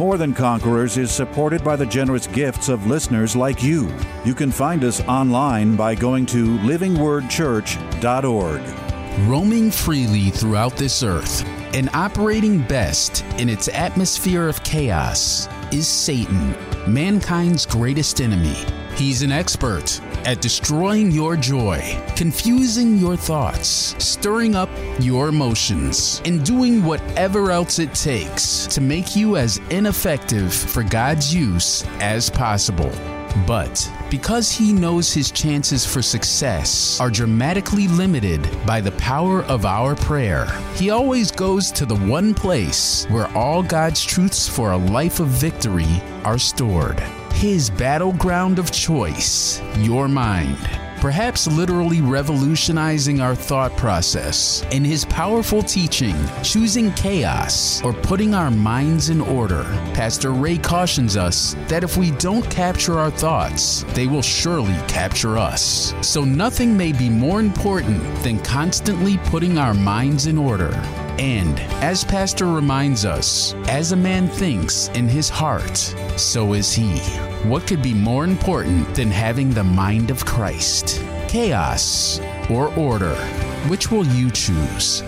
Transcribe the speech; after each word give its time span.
More 0.00 0.16
Than 0.16 0.32
Conquerors 0.32 0.96
is 0.96 1.10
supported 1.10 1.62
by 1.62 1.76
the 1.76 1.84
generous 1.84 2.26
gifts 2.26 2.70
of 2.70 2.86
listeners 2.86 3.36
like 3.36 3.62
you. 3.62 3.94
You 4.24 4.34
can 4.34 4.50
find 4.50 4.82
us 4.82 5.02
online 5.02 5.76
by 5.76 5.94
going 5.94 6.24
to 6.26 6.56
livingwordchurch.org. 6.60 8.62
Roaming 9.28 9.70
freely 9.70 10.30
throughout 10.30 10.74
this 10.78 11.02
earth 11.02 11.44
and 11.74 11.90
operating 11.90 12.62
best 12.62 13.26
in 13.36 13.50
its 13.50 13.68
atmosphere 13.68 14.48
of 14.48 14.64
chaos 14.64 15.46
is 15.70 15.86
Satan, 15.86 16.56
mankind's 16.88 17.66
greatest 17.66 18.22
enemy. 18.22 18.56
He's 18.96 19.20
an 19.20 19.32
expert 19.32 20.00
at 20.26 20.40
destroying 20.40 21.10
your 21.10 21.36
joy, 21.36 21.80
confusing 22.16 22.96
your 22.96 23.16
thoughts, 23.16 23.94
stirring 23.98 24.54
up 24.54 24.70
your 24.98 25.28
emotions, 25.28 26.20
and 26.24 26.44
doing 26.44 26.84
whatever 26.84 27.50
else 27.50 27.78
it 27.78 27.94
takes 27.94 28.66
to 28.66 28.80
make 28.80 29.16
you 29.16 29.36
as 29.36 29.58
ineffective 29.70 30.52
for 30.52 30.82
God's 30.82 31.34
use 31.34 31.84
as 32.00 32.30
possible. 32.30 32.92
But 33.46 33.90
because 34.10 34.50
he 34.50 34.72
knows 34.72 35.12
his 35.12 35.30
chances 35.30 35.86
for 35.86 36.02
success 36.02 37.00
are 37.00 37.10
dramatically 37.10 37.88
limited 37.88 38.48
by 38.66 38.80
the 38.80 38.92
power 38.92 39.42
of 39.44 39.64
our 39.64 39.94
prayer, 39.94 40.46
he 40.74 40.90
always 40.90 41.30
goes 41.30 41.70
to 41.72 41.86
the 41.86 41.96
one 41.96 42.34
place 42.34 43.06
where 43.08 43.28
all 43.36 43.62
God's 43.62 44.04
truths 44.04 44.48
for 44.48 44.72
a 44.72 44.76
life 44.76 45.20
of 45.20 45.28
victory 45.28 46.02
are 46.24 46.38
stored 46.38 47.00
his 47.40 47.70
battleground 47.70 48.58
of 48.58 48.70
choice, 48.70 49.62
your 49.78 50.08
mind. 50.08 50.58
Perhaps 51.00 51.46
literally 51.46 52.02
revolutionizing 52.02 53.22
our 53.22 53.34
thought 53.34 53.74
process 53.78 54.62
in 54.72 54.84
his 54.84 55.06
powerful 55.06 55.62
teaching, 55.62 56.14
Choosing 56.42 56.92
Chaos 56.92 57.82
or 57.82 57.94
Putting 57.94 58.34
Our 58.34 58.50
Minds 58.50 59.08
in 59.08 59.22
Order. 59.22 59.62
Pastor 59.94 60.32
Ray 60.32 60.58
cautions 60.58 61.16
us 61.16 61.56
that 61.68 61.82
if 61.82 61.96
we 61.96 62.10
don't 62.10 62.44
capture 62.50 62.98
our 62.98 63.10
thoughts, 63.10 63.84
they 63.94 64.06
will 64.06 64.20
surely 64.20 64.76
capture 64.86 65.38
us. 65.38 65.94
So 66.02 66.22
nothing 66.26 66.76
may 66.76 66.92
be 66.92 67.08
more 67.08 67.40
important 67.40 68.04
than 68.16 68.38
constantly 68.40 69.16
putting 69.16 69.56
our 69.56 69.72
minds 69.72 70.26
in 70.26 70.36
order. 70.36 70.74
And 71.18 71.58
as 71.82 72.04
Pastor 72.04 72.48
reminds 72.48 73.06
us, 73.06 73.54
as 73.66 73.92
a 73.92 73.96
man 73.96 74.28
thinks 74.28 74.88
in 74.88 75.08
his 75.08 75.30
heart, 75.30 75.78
so 76.18 76.52
is 76.52 76.70
he. 76.74 77.00
What 77.44 77.66
could 77.66 77.82
be 77.82 77.94
more 77.94 78.24
important 78.24 78.94
than 78.94 79.10
having 79.10 79.54
the 79.54 79.64
mind 79.64 80.10
of 80.10 80.26
Christ? 80.26 81.02
Chaos 81.26 82.20
or 82.50 82.70
order? 82.74 83.14
Which 83.66 83.90
will 83.90 84.04
you 84.04 84.30
choose? 84.30 85.02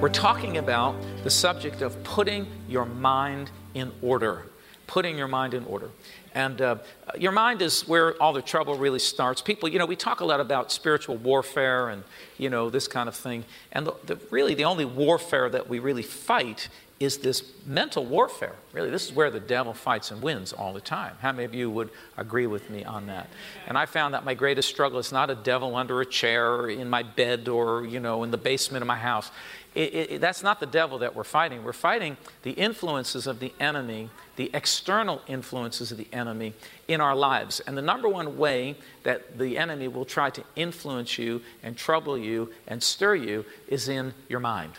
We're 0.00 0.08
talking 0.08 0.56
about 0.56 0.96
the 1.22 1.28
subject 1.28 1.82
of 1.82 2.02
putting 2.04 2.46
your 2.70 2.86
mind 2.86 3.50
in 3.74 3.92
order. 4.00 4.46
Putting 4.86 5.18
your 5.18 5.28
mind 5.28 5.52
in 5.52 5.66
order. 5.66 5.90
And 6.34 6.62
uh, 6.62 6.76
your 7.18 7.32
mind 7.32 7.60
is 7.60 7.86
where 7.86 8.14
all 8.14 8.32
the 8.32 8.40
trouble 8.40 8.78
really 8.78 8.98
starts. 8.98 9.42
People, 9.42 9.68
you 9.68 9.78
know, 9.78 9.84
we 9.84 9.96
talk 9.96 10.20
a 10.20 10.24
lot 10.24 10.40
about 10.40 10.72
spiritual 10.72 11.18
warfare 11.18 11.90
and, 11.90 12.02
you 12.38 12.48
know, 12.48 12.70
this 12.70 12.88
kind 12.88 13.10
of 13.10 13.14
thing. 13.14 13.44
And 13.72 13.86
the, 13.86 13.94
the, 14.06 14.18
really, 14.30 14.54
the 14.54 14.64
only 14.64 14.86
warfare 14.86 15.50
that 15.50 15.68
we 15.68 15.80
really 15.80 16.02
fight 16.02 16.70
is 17.00 17.16
this 17.16 17.42
mental 17.64 18.04
warfare. 18.04 18.54
Really, 18.74 18.90
this 18.90 19.06
is 19.06 19.14
where 19.14 19.30
the 19.30 19.40
devil 19.40 19.72
fights 19.72 20.10
and 20.10 20.20
wins 20.20 20.52
all 20.52 20.74
the 20.74 20.82
time. 20.82 21.14
How 21.22 21.32
many 21.32 21.44
of 21.44 21.54
you 21.54 21.70
would 21.70 21.88
agree 22.18 22.46
with 22.46 22.68
me 22.68 22.84
on 22.84 23.06
that? 23.06 23.30
And 23.66 23.78
I 23.78 23.86
found 23.86 24.12
that 24.12 24.22
my 24.22 24.34
greatest 24.34 24.68
struggle 24.68 24.98
is 24.98 25.10
not 25.10 25.30
a 25.30 25.34
devil 25.34 25.74
under 25.76 26.02
a 26.02 26.06
chair 26.06 26.52
or 26.52 26.68
in 26.68 26.90
my 26.90 27.02
bed 27.02 27.48
or, 27.48 27.86
you 27.86 28.00
know, 28.00 28.22
in 28.22 28.30
the 28.30 28.36
basement 28.36 28.82
of 28.82 28.86
my 28.86 28.98
house. 28.98 29.30
It, 29.74 29.94
it, 29.94 30.20
that's 30.20 30.42
not 30.42 30.60
the 30.60 30.66
devil 30.66 30.98
that 30.98 31.16
we're 31.16 31.24
fighting. 31.24 31.64
We're 31.64 31.72
fighting 31.72 32.18
the 32.42 32.50
influences 32.50 33.26
of 33.26 33.40
the 33.40 33.54
enemy, 33.58 34.10
the 34.36 34.50
external 34.52 35.22
influences 35.26 35.90
of 35.92 35.96
the 35.96 36.08
enemy 36.12 36.52
in 36.86 37.00
our 37.00 37.16
lives. 37.16 37.60
And 37.60 37.78
the 37.78 37.82
number 37.82 38.10
one 38.10 38.36
way 38.36 38.76
that 39.04 39.38
the 39.38 39.56
enemy 39.56 39.88
will 39.88 40.04
try 40.04 40.28
to 40.28 40.44
influence 40.54 41.16
you 41.16 41.40
and 41.62 41.78
trouble 41.78 42.18
you 42.18 42.50
and 42.66 42.82
stir 42.82 43.14
you 43.14 43.46
is 43.68 43.88
in 43.88 44.12
your 44.28 44.40
mind 44.40 44.72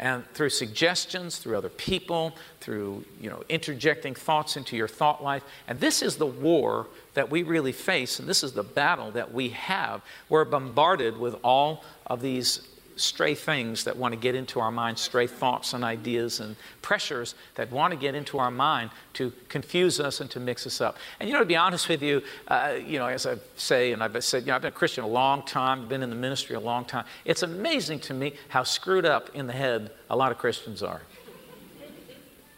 and 0.00 0.26
through 0.32 0.48
suggestions, 0.48 1.36
through 1.36 1.58
other 1.58 1.68
people, 1.68 2.34
through 2.58 3.04
you 3.20 3.28
know, 3.28 3.42
interjecting 3.50 4.14
thoughts 4.14 4.56
into 4.56 4.74
your 4.74 4.88
thought 4.88 5.22
life. 5.22 5.44
And 5.68 5.78
this 5.78 6.00
is 6.02 6.16
the 6.16 6.26
war 6.26 6.86
that 7.12 7.30
we 7.30 7.42
really 7.42 7.72
face, 7.72 8.18
and 8.18 8.26
this 8.26 8.42
is 8.42 8.54
the 8.54 8.62
battle 8.62 9.10
that 9.10 9.32
we 9.32 9.50
have. 9.50 10.00
We're 10.30 10.46
bombarded 10.46 11.18
with 11.18 11.36
all 11.44 11.84
of 12.06 12.22
these 12.22 12.66
stray 13.00 13.34
things 13.34 13.84
that 13.84 13.96
want 13.96 14.12
to 14.12 14.20
get 14.20 14.34
into 14.34 14.60
our 14.60 14.70
mind, 14.70 14.98
stray 14.98 15.26
thoughts 15.26 15.72
and 15.72 15.82
ideas 15.82 16.40
and 16.40 16.56
pressures 16.82 17.34
that 17.54 17.70
want 17.72 17.92
to 17.92 17.98
get 17.98 18.14
into 18.14 18.38
our 18.38 18.50
mind 18.50 18.90
to 19.14 19.32
confuse 19.48 19.98
us 19.98 20.20
and 20.20 20.30
to 20.30 20.40
mix 20.40 20.66
us 20.66 20.80
up. 20.80 20.96
And 21.18 21.28
you 21.28 21.32
know, 21.32 21.40
to 21.40 21.46
be 21.46 21.56
honest 21.56 21.88
with 21.88 22.02
you, 22.02 22.22
uh, 22.48 22.76
you 22.84 22.98
know, 22.98 23.06
as 23.06 23.26
I 23.26 23.36
say, 23.56 23.92
and 23.92 24.02
I've 24.02 24.22
said, 24.22 24.42
you 24.42 24.48
know, 24.48 24.56
I've 24.56 24.62
been 24.62 24.68
a 24.68 24.72
Christian 24.72 25.04
a 25.04 25.08
long 25.08 25.42
time, 25.44 25.88
been 25.88 26.02
in 26.02 26.10
the 26.10 26.16
ministry 26.16 26.56
a 26.56 26.60
long 26.60 26.84
time. 26.84 27.04
It's 27.24 27.42
amazing 27.42 28.00
to 28.00 28.14
me 28.14 28.34
how 28.48 28.62
screwed 28.62 29.04
up 29.04 29.30
in 29.34 29.46
the 29.46 29.52
head 29.52 29.90
a 30.08 30.16
lot 30.16 30.32
of 30.32 30.38
Christians 30.38 30.82
are. 30.82 31.02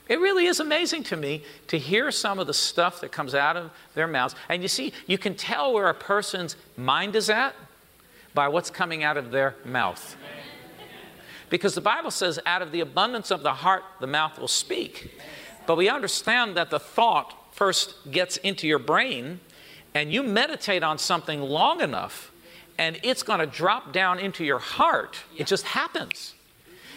It 0.08 0.20
really 0.20 0.46
is 0.46 0.60
amazing 0.60 1.04
to 1.04 1.16
me 1.16 1.42
to 1.68 1.78
hear 1.78 2.10
some 2.10 2.38
of 2.38 2.46
the 2.46 2.54
stuff 2.54 3.00
that 3.00 3.12
comes 3.12 3.34
out 3.34 3.56
of 3.56 3.70
their 3.94 4.06
mouths. 4.06 4.34
And 4.48 4.60
you 4.60 4.68
see, 4.68 4.92
you 5.06 5.16
can 5.16 5.34
tell 5.34 5.72
where 5.72 5.88
a 5.88 5.94
person's 5.94 6.56
mind 6.76 7.16
is 7.16 7.30
at 7.30 7.54
by 8.34 8.48
what's 8.48 8.70
coming 8.70 9.04
out 9.04 9.16
of 9.16 9.30
their 9.30 9.54
mouth. 9.64 10.16
Because 11.50 11.74
the 11.74 11.82
Bible 11.82 12.10
says, 12.10 12.40
out 12.46 12.62
of 12.62 12.72
the 12.72 12.80
abundance 12.80 13.30
of 13.30 13.42
the 13.42 13.52
heart, 13.52 13.82
the 14.00 14.06
mouth 14.06 14.38
will 14.38 14.48
speak. 14.48 15.20
But 15.66 15.76
we 15.76 15.88
understand 15.88 16.56
that 16.56 16.70
the 16.70 16.80
thought 16.80 17.54
first 17.54 18.10
gets 18.10 18.38
into 18.38 18.66
your 18.66 18.78
brain, 18.78 19.40
and 19.94 20.10
you 20.10 20.22
meditate 20.22 20.82
on 20.82 20.96
something 20.96 21.42
long 21.42 21.82
enough, 21.82 22.32
and 22.78 22.98
it's 23.02 23.22
going 23.22 23.40
to 23.40 23.46
drop 23.46 23.92
down 23.92 24.18
into 24.18 24.44
your 24.44 24.58
heart. 24.58 25.18
It 25.36 25.46
just 25.46 25.64
happens. 25.64 26.34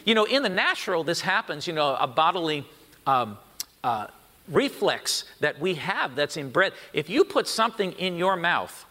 You 0.05 0.15
know, 0.15 0.23
in 0.23 0.41
the 0.41 0.49
natural, 0.49 1.03
this 1.03 1.21
happens, 1.21 1.67
you 1.67 1.73
know, 1.73 1.95
a 1.95 2.07
bodily 2.07 2.65
um, 3.05 3.37
uh, 3.83 4.07
reflex 4.47 5.25
that 5.41 5.59
we 5.59 5.75
have 5.75 6.15
that's 6.15 6.37
inbred. 6.37 6.73
If 6.93 7.09
you 7.09 7.25
put 7.25 7.47
something 7.47 7.91
in 7.93 8.15
your 8.15 8.37
mouth, 8.37 8.85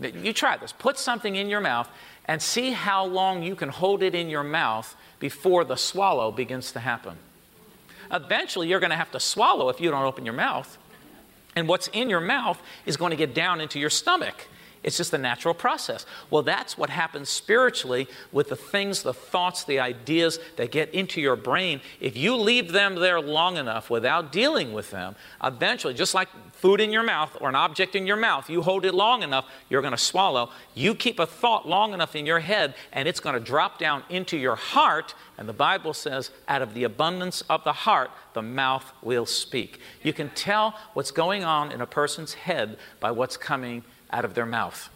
you 0.00 0.32
try 0.32 0.56
this, 0.56 0.72
put 0.72 0.98
something 0.98 1.36
in 1.36 1.48
your 1.48 1.60
mouth 1.60 1.88
and 2.26 2.40
see 2.40 2.70
how 2.72 3.04
long 3.04 3.42
you 3.42 3.56
can 3.56 3.68
hold 3.68 4.02
it 4.02 4.14
in 4.14 4.28
your 4.28 4.44
mouth 4.44 4.94
before 5.18 5.64
the 5.64 5.76
swallow 5.76 6.30
begins 6.30 6.72
to 6.72 6.80
happen. 6.80 7.16
Eventually, 8.10 8.68
you're 8.68 8.80
going 8.80 8.90
to 8.90 8.96
have 8.96 9.10
to 9.12 9.20
swallow 9.20 9.68
if 9.68 9.80
you 9.80 9.90
don't 9.90 10.04
open 10.04 10.24
your 10.24 10.34
mouth. 10.34 10.78
And 11.56 11.68
what's 11.68 11.88
in 11.88 12.08
your 12.08 12.20
mouth 12.20 12.62
is 12.86 12.96
going 12.96 13.10
to 13.10 13.16
get 13.16 13.34
down 13.34 13.60
into 13.60 13.78
your 13.80 13.90
stomach. 13.90 14.46
It's 14.82 14.96
just 14.96 15.12
a 15.12 15.18
natural 15.18 15.54
process. 15.54 16.06
Well, 16.30 16.42
that's 16.42 16.78
what 16.78 16.90
happens 16.90 17.28
spiritually 17.28 18.08
with 18.32 18.48
the 18.48 18.56
things, 18.56 19.02
the 19.02 19.12
thoughts, 19.12 19.64
the 19.64 19.80
ideas 19.80 20.38
that 20.56 20.70
get 20.70 20.94
into 20.94 21.20
your 21.20 21.36
brain. 21.36 21.80
If 22.00 22.16
you 22.16 22.36
leave 22.36 22.72
them 22.72 22.94
there 22.94 23.20
long 23.20 23.56
enough 23.56 23.90
without 23.90 24.30
dealing 24.30 24.72
with 24.72 24.90
them, 24.90 25.16
eventually, 25.42 25.94
just 25.94 26.14
like 26.14 26.28
food 26.52 26.80
in 26.80 26.90
your 26.90 27.02
mouth 27.02 27.36
or 27.40 27.48
an 27.48 27.54
object 27.54 27.96
in 27.96 28.06
your 28.06 28.16
mouth, 28.16 28.48
you 28.48 28.62
hold 28.62 28.84
it 28.84 28.94
long 28.94 29.22
enough, 29.22 29.46
you're 29.68 29.82
going 29.82 29.92
to 29.92 29.98
swallow. 29.98 30.50
You 30.74 30.94
keep 30.94 31.18
a 31.18 31.26
thought 31.26 31.68
long 31.68 31.92
enough 31.92 32.14
in 32.14 32.26
your 32.26 32.40
head, 32.40 32.74
and 32.92 33.08
it's 33.08 33.20
going 33.20 33.34
to 33.34 33.40
drop 33.40 33.78
down 33.78 34.02
into 34.08 34.36
your 34.36 34.56
heart. 34.56 35.14
And 35.36 35.48
the 35.48 35.52
Bible 35.52 35.94
says, 35.94 36.30
out 36.46 36.62
of 36.62 36.74
the 36.74 36.84
abundance 36.84 37.42
of 37.42 37.64
the 37.64 37.72
heart, 37.72 38.10
the 38.34 38.42
mouth 38.42 38.92
will 39.02 39.26
speak. 39.26 39.80
You 40.02 40.12
can 40.12 40.30
tell 40.30 40.74
what's 40.94 41.10
going 41.10 41.44
on 41.44 41.72
in 41.72 41.80
a 41.80 41.86
person's 41.86 42.34
head 42.34 42.76
by 43.00 43.10
what's 43.10 43.36
coming 43.36 43.84
out 44.10 44.24
of 44.24 44.34
their 44.34 44.46
mouth. 44.46 44.90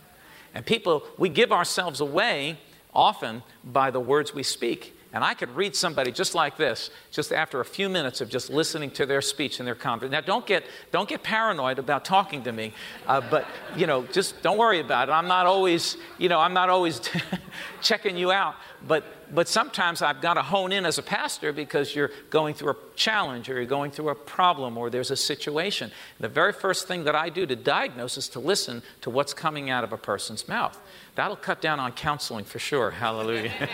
And 0.55 0.65
people, 0.67 1.05
we 1.19 1.29
give 1.29 1.53
ourselves 1.53 2.01
away 2.01 2.59
often 2.95 3.43
by 3.65 3.91
the 3.91 4.01
words 4.01 4.35
we 4.35 4.43
speak. 4.43 4.97
And 5.15 5.23
I 5.23 5.35
could 5.35 5.55
read 5.55 5.77
somebody 5.77 6.11
just 6.11 6.35
like 6.35 6.57
this, 6.57 6.91
just 7.11 7.33
after 7.33 7.61
a 7.61 7.65
few 7.65 7.91
minutes 7.91 8.23
of 8.23 8.31
just 8.31 8.49
listening 8.49 8.91
to 8.93 9.05
their 9.05 9.21
speech 9.21 9.61
and 9.61 9.67
their 9.67 9.75
conversation. 9.75 10.13
Now, 10.13 10.23
don't 10.23 10.47
get, 10.47 10.65
don't 10.91 11.09
get 11.09 11.23
paranoid 11.23 11.79
about 11.79 12.07
talking 12.07 12.43
to 12.45 12.53
me, 12.53 12.73
uh, 13.07 13.21
but, 13.21 13.47
you 13.77 13.87
know, 13.87 14.05
just 14.07 14.41
don't 14.41 14.57
worry 14.57 14.81
about 14.81 15.11
it. 15.11 15.13
I'm 15.13 15.29
not 15.29 15.45
always, 15.45 15.99
you 16.17 16.31
know, 16.31 16.39
I'm 16.39 16.55
not 16.55 16.71
always 16.71 17.03
checking 17.83 18.17
you 18.17 18.33
out. 18.33 18.55
But, 18.87 19.05
but 19.33 19.49
sometimes 19.49 20.03
I've 20.03 20.21
got 20.21 20.35
to 20.35 20.43
hone 20.43 20.73
in 20.73 20.85
as 20.85 20.99
a 20.99 21.03
pastor 21.03 21.53
because 21.53 21.95
you're 21.95 22.11
going 22.31 22.55
through 22.55 22.73
a 22.73 22.77
challenge 22.97 23.49
or 23.49 23.55
you're 23.55 23.65
going 23.65 23.91
through 23.91 24.11
a 24.11 24.15
problem 24.15 24.77
or 24.77 24.91
there's 24.91 25.11
a 25.11 25.17
situation. 25.17 25.91
The 26.21 26.29
very 26.29 26.53
first 26.53 26.87
thing 26.87 27.05
that 27.05 27.15
I 27.15 27.29
do 27.29 27.47
to 27.47 27.57
diagnose 27.57 28.19
is 28.19 28.29
to 28.31 28.41
listen 28.41 28.83
to 29.01 29.11
what's 29.11 29.35
coming 29.35 29.71
out 29.71 29.85
of 29.85 29.93
a 29.93 29.97
person's 29.97 30.49
mouth. 30.49 30.79
That'll 31.15 31.37
cut 31.37 31.61
down 31.61 31.81
on 31.81 31.93
counseling 31.93 32.45
for 32.45 32.59
sure. 32.59 32.91
Hallelujah. 32.91 33.53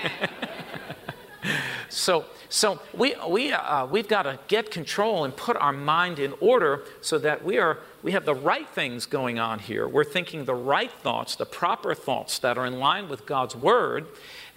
so, 1.89 2.25
so 2.49 2.81
we, 2.95 3.15
we, 3.29 3.53
uh, 3.53 3.87
we've 3.87 4.09
got 4.09 4.23
to 4.23 4.39
get 4.49 4.71
control 4.71 5.25
and 5.25 5.37
put 5.37 5.57
our 5.57 5.73
mind 5.73 6.19
in 6.19 6.35
order 6.41 6.83
so 7.01 7.19
that 7.19 7.45
we, 7.45 7.59
are, 7.59 7.79
we 8.03 8.13
have 8.13 8.25
the 8.25 8.35
right 8.35 8.69
things 8.69 9.07
going 9.07 9.39
on 9.39 9.59
here. 9.59 9.89
We're 9.89 10.05
thinking 10.05 10.45
the 10.45 10.55
right 10.55 10.91
thoughts, 10.91 11.37
the 11.37 11.47
proper 11.47 11.95
thoughts 11.95 12.39
that 12.41 12.59
are 12.59 12.67
in 12.67 12.79
line 12.79 13.09
with 13.09 13.27
God's 13.27 13.55
Word, 13.55 14.07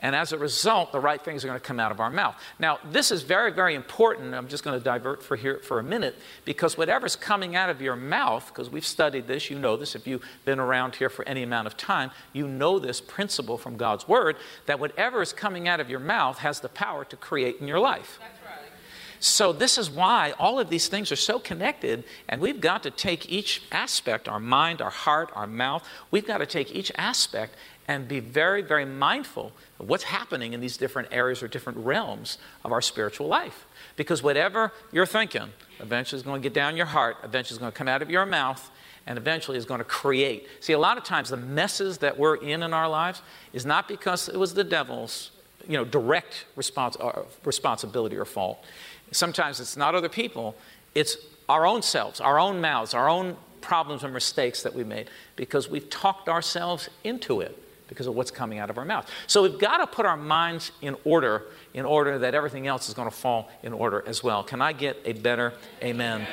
and 0.02 0.16
as 0.16 0.34
a 0.34 0.38
result, 0.38 0.92
the 0.92 1.00
right 1.00 1.24
things 1.24 1.44
are 1.44 1.48
going 1.48 1.60
to 1.60 1.66
come 1.66 1.80
out 1.80 1.92
of 1.92 2.00
our 2.00 2.10
mouth. 2.10 2.36
Now, 2.58 2.80
this 2.92 3.12
is 3.12 3.22
very, 3.22 3.52
very 3.52 3.76
important. 3.76 4.34
I'm 4.34 4.48
just 4.48 4.64
going 4.64 4.78
to 4.78 4.84
divert 4.84 5.22
for 5.22 5.36
here 5.36 5.60
for 5.60 5.78
a 5.78 5.84
minute 5.84 6.16
because 6.44 6.76
whatever's 6.76 7.16
coming 7.16 7.56
out 7.56 7.70
of 7.70 7.82
your 7.82 7.96
mouth, 7.96 8.48
because 8.48 8.70
we've 8.70 8.86
studied 8.86 9.28
this, 9.28 9.52
you 9.52 9.60
know 9.60 9.78
this. 9.78 9.94
If 9.94 10.08
you've 10.08 10.26
been 10.44 10.60
around 10.60 10.96
here 10.96 11.10
for 11.10 11.28
any 11.28 11.44
amount 11.44 11.68
of 11.68 11.78
time, 11.78 12.10
you 12.34 12.48
know 12.48 12.80
this 12.80 13.00
principle 13.00 13.60
from 13.60 13.78
God's 13.78 14.08
Word 14.08 14.38
that 14.66 14.80
whatever 14.80 15.22
is 15.22 15.34
coming 15.34 15.68
out 15.68 15.80
of 15.80 15.90
your 15.90 16.00
mouth 16.00 16.40
has 16.40 16.62
the 16.62 16.70
power 16.70 17.06
to 17.06 17.16
create 17.16 17.58
in 17.62 17.68
your 17.68 17.80
life. 17.80 18.18
That's 18.20 18.40
right. 18.44 18.72
So, 19.20 19.54
this 19.54 19.78
is 19.78 19.88
why 19.88 20.34
all 20.40 20.60
of 20.60 20.72
these 20.72 20.88
things 20.88 21.12
are 21.12 21.16
so 21.16 21.38
connected, 21.38 22.06
and 22.28 22.42
we've 22.42 22.60
got 22.60 22.82
to 22.82 22.90
take 22.90 23.32
each 23.32 23.62
aspect 23.72 24.28
our 24.28 24.40
mind, 24.40 24.82
our 24.82 24.90
heart, 24.90 25.30
our 25.36 25.46
mouth 25.46 25.88
we've 26.10 26.26
got 26.26 26.40
to 26.40 26.48
take 26.48 26.74
each 26.74 26.92
aspect 26.96 27.56
and 27.92 28.08
be 28.08 28.22
very, 28.22 28.62
very 28.62 28.86
mindful 28.86 29.52
of 29.78 29.90
what's 29.90 30.06
happening 30.06 30.54
in 30.54 30.62
these 30.62 30.78
different 30.78 31.10
areas 31.12 31.44
or 31.44 31.50
different 31.50 31.78
realms 31.80 32.38
of 32.64 32.72
our 32.72 32.80
spiritual 32.80 33.28
life. 33.28 33.66
Because 33.98 34.24
whatever 34.24 34.72
you're 34.94 35.06
thinking, 35.06 35.50
eventually 35.82 36.18
is 36.18 36.24
going 36.24 36.42
to 36.42 36.44
get 36.44 36.54
down 36.54 36.78
your 36.78 36.86
heart, 36.86 37.18
eventually 37.22 37.56
is 37.56 37.60
going 37.60 37.74
to 37.74 37.78
come 37.78 37.90
out 37.90 38.02
of 38.02 38.10
your 38.10 38.26
mouth, 38.26 38.72
and 39.08 39.18
eventually 39.18 39.58
is 39.58 39.66
going 39.66 39.80
to 39.80 39.84
create. 39.84 40.48
See, 40.62 40.72
a 40.72 40.80
lot 40.80 40.98
of 40.98 41.04
times 41.04 41.32
the 41.32 41.36
messes 41.36 41.98
that 41.98 42.18
we're 42.18 42.36
in 42.36 42.64
in 42.64 42.74
our 42.74 42.88
lives 42.88 43.22
is 43.52 43.66
not 43.66 43.90
because 43.90 44.30
it 44.30 44.38
was 44.38 44.54
the 44.54 44.64
devil's 44.64 45.32
you 45.68 45.76
know, 45.76 45.84
direct 45.84 46.46
uh, 46.58 47.24
responsibility 47.44 48.16
or 48.16 48.24
fault. 48.24 48.64
Sometimes 49.12 49.60
it's 49.60 49.76
not 49.76 49.96
other 49.96 50.08
people, 50.08 50.56
it's 50.96 51.18
our 51.50 51.66
own 51.66 51.82
selves, 51.82 52.22
our 52.22 52.40
own 52.40 52.62
mouths, 52.62 52.94
our 52.94 53.10
own 53.10 53.36
problems 53.60 54.06
and 54.06 54.14
mistakes 54.14 54.64
that 54.64 54.74
we 54.74 54.86
made 54.86 55.10
because 55.36 55.68
we've 55.68 55.90
talked 55.90 56.30
ourselves 56.30 56.90
into 57.04 57.42
it 57.42 57.58
because 57.92 58.08
of 58.08 58.16
what's 58.16 58.32
coming 58.32 58.58
out 58.58 58.70
of 58.70 58.78
our 58.78 58.86
mouth. 58.86 59.06
So 59.28 59.44
we've 59.44 59.60
got 59.60 59.80
to 59.80 59.88
put 59.88 60.06
our 60.06 60.16
minds 60.16 60.72
in 60.82 60.96
order 61.04 61.44
in 61.74 61.84
order 61.84 62.18
that 62.20 62.34
everything 62.34 62.66
else 62.66 62.88
is 62.88 62.94
going 62.94 63.10
to 63.10 63.16
fall 63.16 63.52
in 63.64 63.74
order 63.74 64.02
as 64.08 64.24
well. 64.24 64.46
Can 64.46 64.62
I 64.62 64.72
get 64.72 64.98
a 65.04 65.12
better 65.12 65.52
amen? 65.84 66.26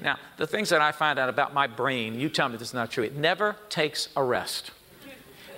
Now, 0.00 0.16
the 0.36 0.46
things 0.46 0.68
that 0.68 0.80
I 0.80 0.92
find 0.92 1.18
out 1.18 1.28
about 1.28 1.52
my 1.52 1.66
brain, 1.66 2.20
you 2.20 2.28
tell 2.28 2.48
me 2.48 2.56
this 2.56 2.68
is 2.68 2.74
not 2.74 2.92
true. 2.92 3.02
It 3.02 3.16
never 3.16 3.56
takes 3.68 4.10
a 4.14 4.22
rest. 4.22 4.70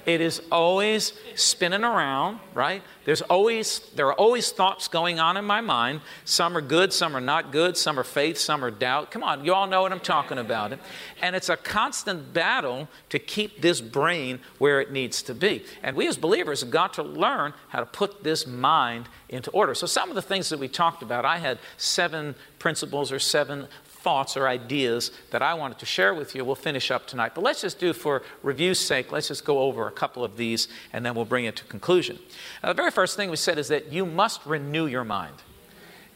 It 0.06 0.21
is 0.21 0.43
always 0.53 1.15
spinning 1.35 1.83
around, 1.83 2.41
right? 2.53 2.83
There's 3.05 3.23
always 3.23 3.81
there 3.95 4.06
are 4.06 4.15
always 4.15 4.53
thoughts 4.53 4.89
going 4.89 5.19
on 5.19 5.37
in 5.37 5.45
my 5.45 5.61
mind. 5.61 6.01
Some 6.25 6.56
are 6.56 6.61
good, 6.61 6.93
some 6.93 7.17
are 7.17 7.21
not 7.21 7.53
good, 7.53 7.77
some 7.77 7.99
are 7.99 8.05
faith, 8.05 8.37
some 8.39 8.65
are 8.65 8.71
doubt. 8.71 9.11
Come 9.11 9.23
on, 9.23 9.45
you 9.45 9.55
all 9.55 9.67
know 9.67 9.83
what 9.83 9.93
I'm 9.93 10.01
talking 10.01 10.39
about. 10.39 10.79
And 11.23 11.35
it's 11.35 11.49
a 11.49 11.56
constant 11.56 12.33
battle 12.33 12.89
to 13.09 13.19
keep 13.19 13.61
this 13.61 13.81
brain 13.81 14.41
where 14.59 14.81
it 14.81 14.93
needs 14.93 15.23
to 15.23 15.35
be. 15.35 15.65
And 15.83 15.97
we 15.97 16.06
as 16.06 16.17
believers 16.17 16.61
have 16.61 16.71
got 16.71 16.95
to 16.95 17.03
learn 17.03 17.55
how 17.69 17.81
to 17.81 17.87
put 17.87 18.25
this 18.25 18.47
mind 18.47 19.09
into 19.29 19.51
order. 19.51 19.75
So 19.75 19.87
some 19.87 20.09
of 20.11 20.15
the 20.15 20.23
things 20.23 20.49
that 20.51 20.59
we 20.59 20.69
talked 20.69 21.03
about, 21.03 21.25
I 21.25 21.39
had 21.39 21.59
seven 21.77 22.35
principles 22.59 23.11
or 23.11 23.19
seven 23.19 23.69
thoughts 24.05 24.37
or 24.37 24.47
ideas 24.47 25.11
that 25.31 25.41
I 25.41 25.55
wanted 25.55 25.79
to 25.79 25.87
share 25.87 26.15
with 26.15 26.35
you. 26.35 26.45
We'll 26.45 26.55
finish 26.55 26.91
up 26.91 27.06
tonight. 27.06 27.33
But 27.35 27.43
let's 27.43 27.62
just 27.62 27.81
do, 27.81 27.95
for 27.95 28.23
review's 28.43 28.79
sake, 28.79 29.11
let's 29.11 29.29
just 29.29 29.47
go 29.47 29.61
over 29.61 29.89
a 29.89 29.91
couple 29.91 30.23
of 30.23 30.37
these 30.37 30.69
and 30.93 31.05
then 31.05 31.15
we'll 31.15 31.25
bring 31.25 31.47
it 31.47 31.56
to 31.56 31.65
conclusion. 31.65 32.19
Now, 32.62 32.69
the 32.69 32.75
very 32.75 32.91
first 32.91 33.17
thing 33.17 33.31
we 33.31 33.37
said 33.37 33.59
is 33.59 33.69
that 33.69 33.91
you 33.91 34.05
must 34.05 34.45
renew 34.45 34.87
your 34.87 35.05
mind. 35.05 35.37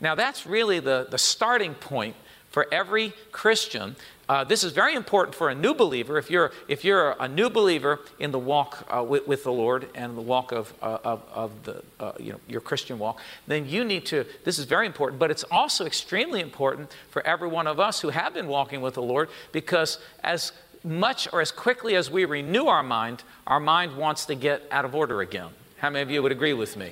Now, 0.01 0.15
that's 0.15 0.47
really 0.47 0.81
the, 0.81 1.09
the 1.11 1.19
starting 1.19 1.75
point 1.75 2.15
for 2.59 2.67
every 2.75 3.13
Christian 3.31 3.95
uh, 4.29 4.43
this 4.43 4.65
is 4.65 4.73
very 4.73 4.95
important 4.95 5.33
for 5.33 5.49
a 5.49 5.55
new 5.55 5.73
believer. 5.73 6.19
If 6.19 6.29
you're, 6.29 6.51
if 6.67 6.85
you're 6.85 7.17
a 7.21 7.29
new 7.29 7.49
believer 7.49 8.01
in 8.19 8.33
the 8.33 8.39
walk 8.39 8.85
uh, 8.91 9.03
with, 9.03 9.29
with, 9.29 9.45
the 9.45 9.53
Lord 9.53 9.89
and 9.95 10.19
the 10.19 10.21
walk 10.21 10.51
of, 10.51 10.75
uh, 10.83 10.99
of, 11.03 11.23
of, 11.33 11.65
the, 11.65 11.83
uh, 11.99 12.13
you 12.19 12.33
know, 12.33 12.41
your 12.47 12.61
Christian 12.61 12.99
walk, 12.99 13.21
then 13.47 13.67
you 13.67 13.85
need 13.85 14.05
to, 14.07 14.27
this 14.45 14.59
is 14.59 14.67
very 14.67 14.87
important, 14.87 15.19
but 15.19 15.31
it's 15.31 15.45
also 15.45 15.87
extremely 15.87 16.41
important 16.41 16.95
for 17.09 17.27
every 17.27 17.49
one 17.49 17.67
of 17.67 17.81
us 17.81 18.01
who 18.01 18.11
have 18.11 18.35
been 18.35 18.49
walking 18.49 18.83
with 18.83 18.95
the 18.95 19.03
Lord 19.03 19.31
because 19.51 19.99
as 20.23 20.53
much 20.85 21.33
or 21.33 21.41
as 21.41 21.51
quickly 21.51 21.95
as 21.95 22.11
we 22.11 22.27
renew 22.27 22.67
our 22.67 22.83
mind, 22.83 23.23
our 23.47 23.61
mind 23.61 23.97
wants 23.97 24.27
to 24.27 24.35
get 24.35 24.63
out 24.71 24.85
of 24.85 24.95
order 24.95 25.23
again. 25.23 25.49
How 25.79 25.89
many 25.89 26.03
of 26.03 26.11
you 26.11 26.23
would 26.23 26.33
agree 26.33 26.53
with 26.53 26.77
me? 26.77 26.91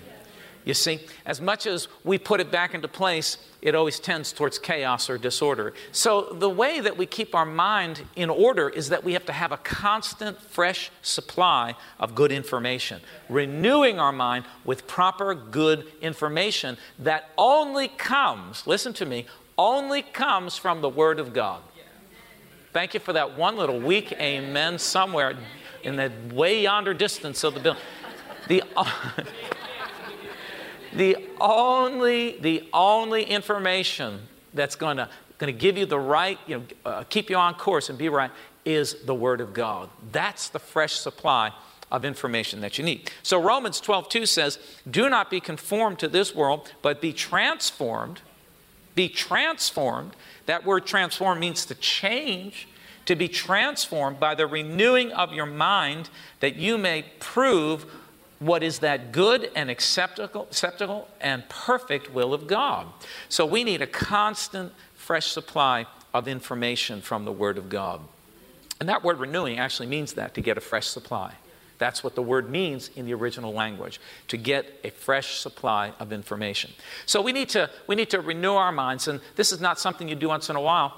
You 0.67 0.75
see, 0.75 0.99
as 1.25 1.41
much 1.41 1.65
as 1.65 1.87
we 2.03 2.19
put 2.19 2.41
it 2.41 2.51
back 2.51 2.75
into 2.75 2.89
place, 2.89 3.39
it 3.63 3.77
always 3.77 4.01
tends 4.01 4.33
towards 4.33 4.59
chaos 4.59 5.09
or 5.09 5.17
disorder. 5.17 5.73
So, 5.93 6.23
the 6.33 6.51
way 6.51 6.81
that 6.81 6.99
we 6.99 7.07
keep 7.07 7.37
our 7.37 7.47
mind 7.47 8.03
in 8.17 8.29
order 8.29 8.69
is 8.69 8.89
that 8.89 9.05
we 9.05 9.13
have 9.13 9.25
to 9.27 9.33
have 9.33 9.53
a 9.53 9.59
constant, 9.59 10.43
fresh 10.43 10.91
supply 11.03 11.77
of 12.01 12.17
good 12.17 12.33
information, 12.33 13.01
renewing 13.29 14.01
our 14.01 14.11
mind 14.11 14.45
with 14.65 14.89
proper, 14.89 15.37
good 15.37 15.87
information 16.01 16.79
that 16.99 17.31
only 17.39 17.87
comes, 17.87 18.67
listen 18.67 18.93
to 18.95 19.07
me, 19.07 19.27
only 19.57 20.03
comes 20.03 20.57
from 20.57 20.81
the 20.81 20.89
Word 20.89 21.21
of 21.21 21.33
God. 21.33 21.63
Thank 22.73 22.93
you 22.93 22.99
for 22.99 23.13
that 23.13 23.39
one 23.39 23.57
little 23.57 23.79
weak 23.79 24.13
amen 24.15 24.81
somewhere 24.81 25.35
in 25.85 25.95
the 25.95 26.11
way 26.33 26.61
yonder 26.61 26.93
distance 26.93 27.45
of 27.45 27.55
the 27.55 27.61
building. 27.61 27.83
The. 28.49 28.65
The 30.97 31.17
only, 31.41 32.39
the 32.41 32.69
only 32.73 33.23
information 33.23 34.21
that's 34.55 34.77
going 34.77 34.97
to 34.97 35.09
going 35.39 35.53
to 35.53 35.59
give 35.59 35.77
you 35.77 35.87
the 35.87 35.99
right, 35.99 36.39
you 36.47 36.59
know, 36.59 36.65
uh, 36.85 37.05
keep 37.05 37.29
you 37.29 37.37
on 37.37 37.55
course 37.55 37.91
and 37.91 37.99
be 37.99 38.09
right 38.09 38.31
is 38.65 39.05
the 39.05 39.15
Word 39.15 39.41
of 39.41 39.53
God. 39.53 39.91
That's 40.13 40.49
the 40.49 40.59
fresh 40.59 40.95
supply 40.95 41.53
of 41.91 42.05
information 42.05 42.61
that 42.63 42.79
you 42.79 42.85
need. 42.85 43.11
So 43.23 43.41
Romans 43.41 43.81
12, 43.81 44.09
2 44.09 44.27
says, 44.27 44.59
Do 44.91 45.09
not 45.09 45.31
be 45.31 45.41
conformed 45.41 45.99
to 46.01 46.09
this 46.09 46.35
world, 46.35 46.73
but 46.83 47.01
be 47.01 47.13
transformed. 47.13 48.23
Be 48.95 49.09
transformed. 49.09 50.17
That 50.47 50.65
word 50.65 50.87
transform 50.87 51.39
means 51.39 51.67
to 51.67 51.75
change, 51.75 52.67
to 53.05 53.15
be 53.15 53.29
transformed 53.29 54.19
by 54.19 54.35
the 54.35 54.47
renewing 54.47 55.13
of 55.13 55.33
your 55.33 55.47
mind, 55.47 56.09
that 56.41 56.57
you 56.57 56.79
may 56.79 57.05
prove 57.21 57.87
what 58.39 58.63
is 58.63 58.81
that 58.81 59.13
good 59.13 59.51
and 59.57 59.71
acceptable, 59.71 61.09
and 61.21 61.49
perfect 61.49 62.13
will 62.13 62.35
of 62.35 62.47
God. 62.47 62.87
So 63.29 63.47
we 63.47 63.65
need 63.65 63.83
a 63.83 63.87
constant, 63.87 64.73
fresh 64.95 65.27
supply 65.27 65.87
of 66.13 66.29
information 66.29 67.01
from 67.01 67.25
the 67.25 67.33
Word 67.33 67.59
of 67.59 67.69
God. 67.69 68.01
And 68.81 68.89
that 68.89 69.03
word 69.03 69.19
renewing 69.19 69.59
actually 69.59 69.87
means 69.87 70.15
that, 70.15 70.35
to 70.35 70.41
get 70.41 70.59
a 70.59 70.61
fresh 70.61 70.87
supply. 70.87 71.33
That's 71.79 72.03
what 72.03 72.15
the 72.15 72.23
word 72.23 72.49
means 72.51 72.91
in 72.97 73.07
the 73.07 73.15
original 73.15 73.53
language, 73.53 74.01
to 74.29 74.37
get 74.37 74.81
a 74.83 74.91
fresh 74.91 75.39
supply 75.39 75.93
of 75.99 76.13
information. 76.13 76.73
So 77.05 77.21
we 77.21 77.33
need 77.33 77.51
to, 77.51 77.71
we 77.87 77.95
need 77.95 78.11
to 78.11 78.21
renew 78.21 78.55
our 78.55 78.73
minds, 78.73 79.09
and 79.09 79.21
this 79.37 79.53
is 79.53 79.61
not 79.61 79.79
something 79.79 80.09
you 80.09 80.15
do 80.15 80.29
once 80.29 80.49
in 80.49 80.57
a 80.57 80.61
while. 80.61 80.95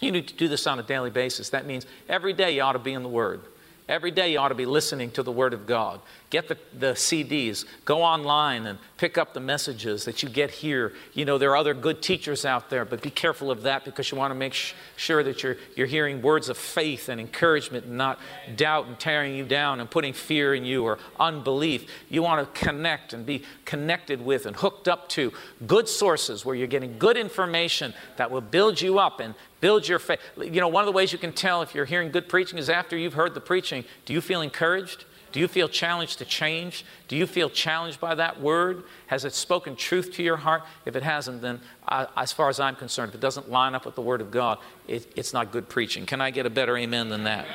You 0.00 0.12
need 0.12 0.28
to 0.28 0.34
do 0.34 0.48
this 0.48 0.66
on 0.66 0.78
a 0.78 0.82
daily 0.82 1.10
basis. 1.10 1.50
That 1.50 1.66
means 1.66 1.86
every 2.08 2.32
day 2.32 2.54
you 2.54 2.62
ought 2.62 2.72
to 2.72 2.78
be 2.78 2.92
in 2.92 3.02
the 3.02 3.08
Word. 3.08 3.40
Every 3.88 4.10
day 4.10 4.32
you 4.32 4.38
ought 4.38 4.48
to 4.48 4.54
be 4.54 4.66
listening 4.66 5.10
to 5.12 5.22
the 5.22 5.32
Word 5.32 5.54
of 5.54 5.66
God. 5.66 6.00
Get 6.30 6.46
the, 6.46 6.58
the 6.78 6.92
CDs, 6.92 7.64
go 7.86 8.02
online 8.02 8.66
and 8.66 8.78
pick 8.98 9.16
up 9.16 9.32
the 9.32 9.40
messages 9.40 10.04
that 10.04 10.22
you 10.22 10.28
get 10.28 10.50
here. 10.50 10.92
You 11.14 11.24
know, 11.24 11.38
there 11.38 11.50
are 11.52 11.56
other 11.56 11.72
good 11.72 12.02
teachers 12.02 12.44
out 12.44 12.68
there, 12.68 12.84
but 12.84 13.00
be 13.00 13.08
careful 13.08 13.50
of 13.50 13.62
that 13.62 13.86
because 13.86 14.10
you 14.10 14.18
want 14.18 14.32
to 14.32 14.34
make 14.34 14.52
sh- 14.52 14.74
sure 14.96 15.22
that 15.22 15.42
you're, 15.42 15.56
you're 15.74 15.86
hearing 15.86 16.20
words 16.20 16.50
of 16.50 16.58
faith 16.58 17.08
and 17.08 17.18
encouragement 17.18 17.86
and 17.86 17.96
not 17.96 18.18
doubt 18.56 18.88
and 18.88 19.00
tearing 19.00 19.34
you 19.34 19.46
down 19.46 19.80
and 19.80 19.90
putting 19.90 20.12
fear 20.12 20.54
in 20.54 20.66
you 20.66 20.84
or 20.84 20.98
unbelief. 21.18 21.90
You 22.10 22.22
want 22.22 22.54
to 22.54 22.60
connect 22.60 23.14
and 23.14 23.24
be 23.24 23.44
connected 23.64 24.22
with 24.22 24.44
and 24.44 24.54
hooked 24.54 24.86
up 24.86 25.08
to 25.10 25.32
good 25.66 25.88
sources 25.88 26.44
where 26.44 26.54
you're 26.54 26.66
getting 26.66 26.98
good 26.98 27.16
information 27.16 27.94
that 28.18 28.30
will 28.30 28.42
build 28.42 28.82
you 28.82 28.98
up 28.98 29.20
and 29.20 29.34
build 29.62 29.88
your 29.88 29.98
faith. 29.98 30.20
You 30.36 30.60
know, 30.60 30.68
one 30.68 30.82
of 30.82 30.86
the 30.86 30.92
ways 30.92 31.10
you 31.10 31.18
can 31.18 31.32
tell 31.32 31.62
if 31.62 31.74
you're 31.74 31.86
hearing 31.86 32.10
good 32.10 32.28
preaching 32.28 32.58
is 32.58 32.68
after 32.68 32.98
you've 32.98 33.14
heard 33.14 33.32
the 33.32 33.40
preaching, 33.40 33.86
do 34.04 34.12
you 34.12 34.20
feel 34.20 34.42
encouraged? 34.42 35.06
Do 35.32 35.40
you 35.40 35.48
feel 35.48 35.68
challenged 35.68 36.18
to 36.18 36.24
change? 36.24 36.84
Do 37.08 37.16
you 37.16 37.26
feel 37.26 37.50
challenged 37.50 38.00
by 38.00 38.14
that 38.14 38.40
word? 38.40 38.84
Has 39.08 39.24
it 39.24 39.34
spoken 39.34 39.76
truth 39.76 40.12
to 40.14 40.22
your 40.22 40.36
heart? 40.36 40.62
If 40.84 40.96
it 40.96 41.02
hasn't, 41.02 41.42
then 41.42 41.60
as 41.88 42.32
far 42.32 42.48
as 42.48 42.60
I'm 42.60 42.76
concerned, 42.76 43.10
if 43.10 43.14
it 43.14 43.20
doesn't 43.20 43.50
line 43.50 43.74
up 43.74 43.84
with 43.84 43.94
the 43.94 44.02
word 44.02 44.20
of 44.20 44.30
God, 44.30 44.58
it, 44.86 45.10
it's 45.16 45.32
not 45.32 45.52
good 45.52 45.68
preaching. 45.68 46.06
Can 46.06 46.20
I 46.20 46.30
get 46.30 46.46
a 46.46 46.50
better 46.50 46.76
amen 46.76 47.08
than 47.08 47.24
that? 47.24 47.46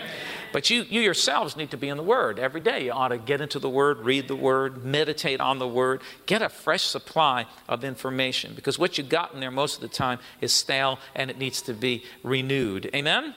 But 0.53 0.69
you, 0.69 0.83
you 0.83 1.01
yourselves 1.01 1.57
need 1.57 1.71
to 1.71 1.77
be 1.77 1.89
in 1.89 1.97
the 1.97 2.03
Word 2.03 2.37
every 2.37 2.61
day. 2.61 2.85
You 2.85 2.91
ought 2.91 3.07
to 3.07 3.17
get 3.17 3.41
into 3.41 3.57
the 3.57 3.69
Word, 3.69 3.99
read 4.01 4.27
the 4.27 4.35
Word, 4.35 4.85
meditate 4.85 5.41
on 5.41 5.57
the 5.57 5.67
Word, 5.67 6.01
get 6.27 6.43
a 6.43 6.47
fresh 6.47 6.83
supply 6.83 7.47
of 7.67 7.83
information 7.83 8.53
because 8.53 8.77
what 8.77 8.97
you've 8.97 9.09
got 9.09 9.33
in 9.33 9.39
there 9.39 9.51
most 9.51 9.75
of 9.75 9.81
the 9.81 9.87
time 9.87 10.19
is 10.41 10.53
stale 10.53 10.99
and 11.15 11.31
it 11.31 11.39
needs 11.39 11.63
to 11.63 11.73
be 11.73 12.03
renewed. 12.21 12.89
Amen? 12.93 13.33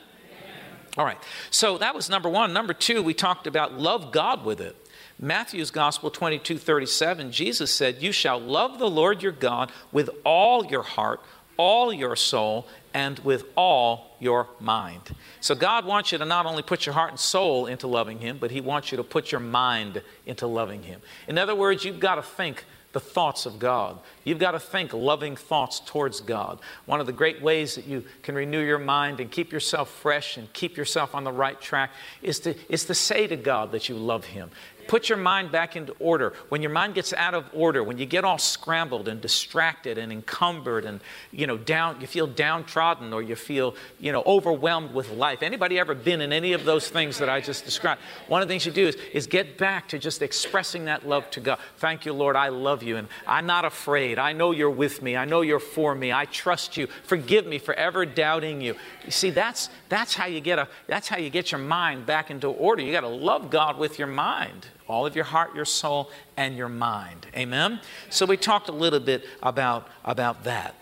All 0.97 1.05
right. 1.05 1.19
So 1.51 1.79
that 1.79 1.95
was 1.95 2.09
number 2.09 2.29
one. 2.29 2.53
Number 2.53 2.73
two, 2.73 3.03
we 3.03 3.15
talked 3.15 3.47
about 3.47 3.79
love 3.79 4.13
God 4.13 4.45
with 4.45 4.61
it. 4.61 4.77
Matthew's 5.19 5.71
Gospel 5.71 6.11
22 6.11 6.59
37, 6.59 7.33
Jesus 7.33 7.75
said, 7.75 8.03
You 8.03 8.13
shall 8.13 8.39
love 8.39 8.79
the 8.79 8.89
Lord 8.89 9.23
your 9.23 9.33
God 9.33 9.73
with 9.93 10.11
all 10.25 10.65
your 10.65 10.83
heart, 10.83 11.21
all 11.57 11.93
your 11.93 12.17
soul, 12.17 12.67
and 12.93 13.19
with 13.21 13.45
all 13.57 14.17
your 14.21 14.49
mind. 14.61 15.15
So 15.41 15.55
God 15.55 15.85
wants 15.85 16.13
you 16.13 16.19
to 16.19 16.25
not 16.25 16.47
only 16.47 16.63
put 16.63 16.87
your 16.87 16.95
heart 16.95 17.11
and 17.11 17.21
soul 17.21 17.67
into 17.67 17.87
loving 17.87 18.19
Him, 18.19 18.39
but 18.39 18.51
He 18.51 18.61
wants 18.61 18.91
you 18.91 18.97
to 18.97 19.05
put 19.05 19.33
your 19.33 19.41
mind 19.41 20.03
into 20.27 20.47
loving 20.47 20.83
Him. 20.83 21.01
In 21.29 21.39
other 21.39 21.55
words, 21.55 21.85
you've 21.85 22.01
got 22.01 22.17
to 22.17 22.23
think 22.23 22.65
the 22.93 23.01
thoughts 23.01 23.47
of 23.47 23.59
God. 23.59 23.99
You've 24.25 24.39
got 24.39 24.53
to 24.53 24.61
think 24.61 24.93
loving 24.93 25.37
thoughts 25.37 25.81
towards 25.81 26.21
God. 26.21 26.61
One 26.87 27.01
of 27.01 27.07
the 27.07 27.13
great 27.13 27.43
ways 27.43 27.75
that 27.75 27.87
you 27.87 28.05
can 28.23 28.35
renew 28.35 28.61
your 28.61 28.79
mind 28.79 29.21
and 29.21 29.31
keep 29.31 29.53
yourself 29.53 29.91
fresh 29.91 30.37
and 30.37 30.51
keep 30.53 30.77
yourself 30.77 31.15
on 31.15 31.25
the 31.25 31.33
right 31.33 31.61
track 31.61 31.91
is 32.23 32.41
to, 32.41 32.55
is 32.73 32.87
to 32.87 32.95
say 32.95 33.27
to 33.27 33.37
God 33.37 33.73
that 33.73 33.89
you 33.89 33.97
love 33.97 34.25
Him. 34.25 34.51
Put 34.89 35.09
your 35.09 35.19
mind 35.19 35.51
back 35.51 35.77
into 35.77 35.95
order. 35.99 36.33
When 36.49 36.63
your 36.63 36.71
mind 36.71 36.95
gets 36.95 37.13
out 37.13 37.35
of 37.35 37.45
order, 37.53 37.83
when 37.83 37.99
you 37.99 38.07
get 38.07 38.25
all 38.25 38.39
scrambled 38.39 39.09
and 39.09 39.21
distracted 39.21 39.99
and 39.99 40.13
encumbered 40.13 40.85
and 40.85 41.01
you 41.33 41.47
know 41.47 41.57
down 41.57 42.01
you 42.01 42.07
feel 42.07 42.27
downtrodden 42.27 43.13
or 43.13 43.23
you 43.23 43.37
feel, 43.37 43.75
you 43.99 44.13
know, 44.13 44.23
overwhelmed 44.27 44.93
with 44.93 45.11
life. 45.11 45.43
Anybody 45.43 45.79
ever 45.79 45.95
been 45.95 46.21
in 46.21 46.33
any 46.33 46.53
of 46.53 46.65
those 46.65 46.89
things 46.89 47.19
that 47.19 47.29
I 47.29 47.41
just 47.41 47.65
described? 47.65 48.01
One 48.29 48.43
of 48.43 48.49
the 48.49 48.53
things 48.53 48.67
you 48.67 48.73
do 48.73 48.87
is, 48.87 48.97
is 49.13 49.27
get 49.27 49.59
back 49.59 49.89
to 49.89 49.99
just 49.99 50.23
expressing 50.23 50.85
that 50.87 51.07
love 51.07 51.31
to 51.31 51.41
God. 51.41 51.59
Thank 51.79 52.07
you, 52.07 52.13
Lord, 52.13 52.37
I 52.37 52.49
love 52.49 52.83
you 52.83 52.97
and 52.97 53.09
I'm 53.27 53.47
not 53.47 53.65
afraid. 53.65 54.19
I 54.19 54.33
know 54.33 54.53
you're 54.53 54.71
with 54.71 55.03
me. 55.03 55.17
I 55.17 55.25
know 55.25 55.41
you're 55.41 55.61
for 55.61 55.95
me. 55.95 56.13
I 56.13 56.27
trust 56.27 56.77
you. 56.77 56.87
Forgive 57.05 57.47
me 57.47 57.59
for 57.59 57.75
ever 57.75 58.07
doubting 58.07 58.61
you. 58.61 58.75
You 59.05 59.11
see, 59.11 59.31
that's 59.31 59.71
that's 59.89 60.15
how 60.15 60.27
you 60.27 60.41
get 60.41 60.59
a 60.59 60.69
that's 60.87 61.09
how 61.09 61.19
you 61.19 61.31
get 61.31 61.53
your 61.53 61.61
mind 61.61 62.07
back 62.07 62.31
into 62.31 62.49
order. 62.49 62.83
You 62.83 62.93
got 62.93 63.01
to 63.03 63.09
love 63.09 63.51
God 63.51 63.79
with 63.79 63.99
your 63.99 64.09
mind 64.09 64.67
all 64.89 65.07
of 65.07 65.17
your 65.17 65.25
heart, 65.25 65.55
your 65.55 65.65
soul, 65.65 66.11
and 66.37 66.57
your 66.57 66.69
mind. 66.69 67.27
Amen? 67.37 67.81
So 68.11 68.27
we 68.27 68.37
talked 68.37 68.69
a 68.69 68.73
little 68.73 69.01
bit 69.01 69.25
about, 69.43 69.89
about 70.05 70.45
that. 70.45 70.75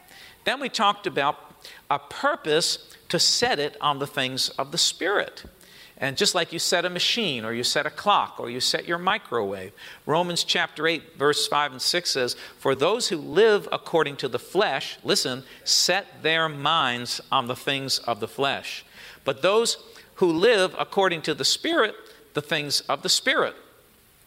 Then 0.44 0.60
we 0.60 0.68
talked 0.68 1.06
about 1.06 1.36
a 1.90 1.98
purpose 1.98 2.94
to 3.08 3.18
set 3.18 3.58
it 3.58 3.76
on 3.80 3.98
the 3.98 4.06
things 4.06 4.50
of 4.50 4.72
the 4.72 4.78
Spirit. 4.78 5.44
And 5.96 6.16
just 6.16 6.34
like 6.34 6.52
you 6.52 6.58
set 6.58 6.84
a 6.84 6.90
machine, 6.90 7.44
or 7.44 7.52
you 7.52 7.62
set 7.62 7.86
a 7.86 7.90
clock, 7.90 8.36
or 8.38 8.50
you 8.50 8.60
set 8.60 8.86
your 8.86 8.98
microwave, 8.98 9.72
Romans 10.06 10.42
chapter 10.42 10.88
8, 10.88 11.16
verse 11.16 11.46
5 11.46 11.72
and 11.72 11.82
6 11.82 12.10
says, 12.10 12.34
For 12.58 12.74
those 12.74 13.08
who 13.08 13.16
live 13.16 13.68
according 13.70 14.16
to 14.16 14.28
the 14.28 14.38
flesh, 14.38 14.98
listen, 15.04 15.44
set 15.62 16.22
their 16.22 16.48
minds 16.48 17.20
on 17.30 17.46
the 17.46 17.56
things 17.56 18.00
of 18.00 18.18
the 18.18 18.28
flesh. 18.28 18.84
But 19.24 19.42
those 19.42 19.78
who 20.16 20.26
live 20.26 20.74
according 20.78 21.22
to 21.22 21.34
the 21.34 21.44
Spirit, 21.44 21.94
the 22.34 22.42
things 22.42 22.80
of 22.82 23.02
the 23.02 23.08
Spirit. 23.08 23.54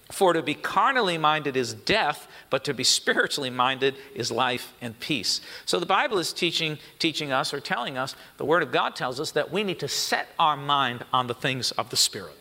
For 0.10 0.32
to 0.34 0.42
be 0.42 0.54
carnally 0.54 1.18
minded 1.18 1.58
is 1.58 1.74
death, 1.74 2.28
but 2.50 2.64
to 2.64 2.74
be 2.74 2.84
spiritually 2.84 3.50
minded 3.50 3.96
is 4.16 4.32
life 4.32 4.74
and 4.82 4.98
peace. 5.00 5.42
So 5.66 5.80
the 5.80 5.86
Bible 5.86 6.18
is 6.18 6.32
teaching, 6.32 6.78
teaching 6.98 7.32
us 7.32 7.54
or 7.54 7.60
telling 7.60 7.98
us, 7.98 8.16
the 8.38 8.46
Word 8.46 8.64
of 8.64 8.72
God 8.72 8.96
tells 8.96 9.20
us 9.20 9.32
that 9.32 9.52
we 9.52 9.64
need 9.64 9.80
to 9.80 9.90
set 9.90 10.30
our 10.40 10.56
mind 10.56 11.04
on 11.12 11.28
the 11.28 11.34
things 11.34 11.72
of 11.72 11.90
the 11.90 11.98
Spirit. 11.98 12.38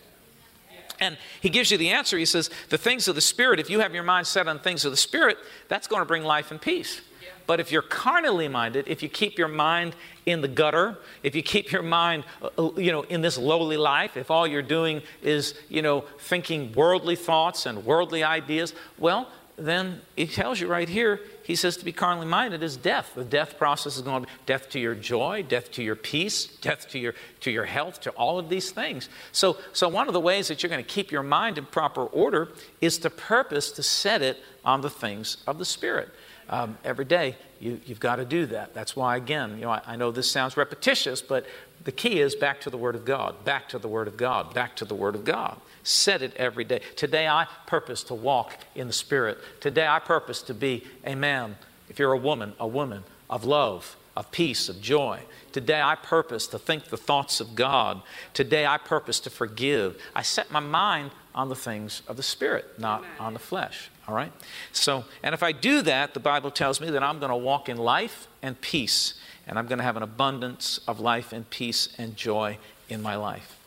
And 1.00 1.18
he 1.40 1.50
gives 1.50 1.70
you 1.70 1.76
the 1.76 1.90
answer. 1.90 2.16
He 2.16 2.24
says, 2.24 2.50
The 2.68 2.78
things 2.78 3.08
of 3.08 3.14
the 3.14 3.20
Spirit, 3.20 3.60
if 3.60 3.68
you 3.68 3.80
have 3.80 3.94
your 3.94 4.04
mind 4.04 4.26
set 4.26 4.48
on 4.48 4.58
things 4.58 4.84
of 4.84 4.92
the 4.92 4.96
Spirit, 4.96 5.36
that's 5.68 5.88
going 5.88 6.00
to 6.00 6.06
bring 6.06 6.22
life 6.22 6.50
and 6.50 6.60
peace. 6.60 7.00
But 7.46 7.60
if 7.60 7.70
you're 7.70 7.82
carnally 7.82 8.48
minded, 8.48 8.88
if 8.88 9.02
you 9.02 9.08
keep 9.08 9.38
your 9.38 9.48
mind 9.48 9.94
in 10.24 10.40
the 10.40 10.48
gutter, 10.48 10.98
if 11.22 11.34
you 11.34 11.42
keep 11.42 11.70
your 11.70 11.82
mind, 11.82 12.24
uh, 12.42 12.48
uh, 12.58 12.70
you 12.76 12.90
know, 12.90 13.02
in 13.02 13.20
this 13.20 13.38
lowly 13.38 13.76
life, 13.76 14.16
if 14.16 14.30
all 14.30 14.46
you're 14.46 14.62
doing 14.62 15.02
is, 15.22 15.54
you 15.68 15.82
know, 15.82 16.00
thinking 16.18 16.72
worldly 16.72 17.16
thoughts 17.16 17.66
and 17.66 17.84
worldly 17.84 18.24
ideas, 18.24 18.74
well, 18.98 19.28
then 19.58 20.02
he 20.16 20.26
tells 20.26 20.60
you 20.60 20.66
right 20.66 20.88
here, 20.88 21.20
he 21.42 21.56
says 21.56 21.76
to 21.78 21.84
be 21.84 21.92
carnally 21.92 22.26
minded 22.26 22.62
is 22.62 22.76
death. 22.76 23.12
The 23.14 23.24
death 23.24 23.56
process 23.56 23.96
is 23.96 24.02
going 24.02 24.22
to 24.22 24.26
be 24.26 24.32
death 24.44 24.68
to 24.70 24.80
your 24.80 24.94
joy, 24.94 25.44
death 25.48 25.70
to 25.72 25.82
your 25.82 25.96
peace, 25.96 26.44
death 26.44 26.88
to 26.90 26.98
your, 26.98 27.14
to 27.40 27.50
your 27.50 27.64
health, 27.64 28.00
to 28.02 28.10
all 28.10 28.38
of 28.38 28.50
these 28.50 28.70
things. 28.70 29.08
So, 29.32 29.56
so, 29.72 29.88
one 29.88 30.08
of 30.08 30.12
the 30.12 30.20
ways 30.20 30.48
that 30.48 30.62
you're 30.62 30.68
going 30.68 30.84
to 30.84 30.90
keep 30.90 31.10
your 31.10 31.22
mind 31.22 31.56
in 31.56 31.64
proper 31.64 32.04
order 32.04 32.50
is 32.82 32.98
to 32.98 33.10
purpose 33.10 33.70
to 33.72 33.82
set 33.82 34.20
it 34.20 34.38
on 34.62 34.82
the 34.82 34.90
things 34.90 35.38
of 35.46 35.58
the 35.58 35.64
Spirit 35.64 36.10
um, 36.48 36.78
every 36.84 37.04
day, 37.04 37.36
you, 37.60 37.80
have 37.88 38.00
got 38.00 38.16
to 38.16 38.24
do 38.24 38.46
that. 38.46 38.74
That's 38.74 38.94
why, 38.94 39.16
again, 39.16 39.56
you 39.56 39.64
know, 39.64 39.70
I, 39.70 39.82
I 39.86 39.96
know 39.96 40.10
this 40.10 40.30
sounds 40.30 40.56
repetitious, 40.56 41.22
but 41.22 41.46
the 41.84 41.92
key 41.92 42.20
is 42.20 42.34
back 42.34 42.60
to 42.62 42.70
the 42.70 42.76
Word 42.76 42.94
of 42.94 43.04
God, 43.04 43.44
back 43.44 43.68
to 43.70 43.78
the 43.78 43.88
Word 43.88 44.08
of 44.08 44.16
God, 44.16 44.54
back 44.54 44.76
to 44.76 44.84
the 44.84 44.94
Word 44.94 45.14
of 45.14 45.24
God. 45.24 45.58
Set 45.82 46.22
it 46.22 46.34
every 46.36 46.64
day. 46.64 46.80
Today, 46.96 47.26
I 47.28 47.46
purpose 47.66 48.02
to 48.04 48.14
walk 48.14 48.58
in 48.74 48.86
the 48.86 48.92
Spirit. 48.92 49.38
Today, 49.60 49.86
I 49.86 49.98
purpose 49.98 50.42
to 50.42 50.54
be 50.54 50.84
a 51.04 51.14
man, 51.14 51.56
if 51.88 51.98
you're 51.98 52.12
a 52.12 52.18
woman, 52.18 52.54
a 52.58 52.66
woman 52.66 53.04
of 53.30 53.44
love, 53.44 53.96
of 54.16 54.30
peace, 54.30 54.68
of 54.68 54.80
joy. 54.80 55.20
Today, 55.52 55.80
I 55.80 55.94
purpose 55.94 56.46
to 56.48 56.58
think 56.58 56.86
the 56.86 56.96
thoughts 56.96 57.40
of 57.40 57.54
God. 57.54 58.02
Today, 58.34 58.66
I 58.66 58.78
purpose 58.78 59.20
to 59.20 59.30
forgive. 59.30 60.00
I 60.14 60.22
set 60.22 60.50
my 60.50 60.60
mind 60.60 61.10
on 61.34 61.48
the 61.48 61.54
things 61.54 62.02
of 62.08 62.16
the 62.16 62.22
Spirit, 62.22 62.78
not 62.78 63.04
on 63.20 63.32
the 63.32 63.38
flesh. 63.38 63.90
All 64.08 64.14
right? 64.14 64.32
So, 64.72 65.04
and 65.22 65.34
if 65.34 65.42
I 65.42 65.52
do 65.52 65.82
that, 65.82 66.14
the 66.14 66.20
Bible 66.20 66.50
tells 66.50 66.80
me 66.80 66.90
that 66.90 67.02
I'm 67.02 67.18
going 67.18 67.30
to 67.30 67.36
walk 67.36 67.68
in 67.68 67.76
life 67.76 68.28
and 68.42 68.60
peace, 68.60 69.14
and 69.46 69.58
I'm 69.58 69.66
going 69.66 69.78
to 69.78 69.84
have 69.84 69.96
an 69.96 70.02
abundance 70.02 70.78
of 70.86 71.00
life 71.00 71.32
and 71.32 71.48
peace 71.50 71.88
and 71.98 72.16
joy 72.16 72.58
in 72.88 73.02
my 73.02 73.16
life. 73.16 73.58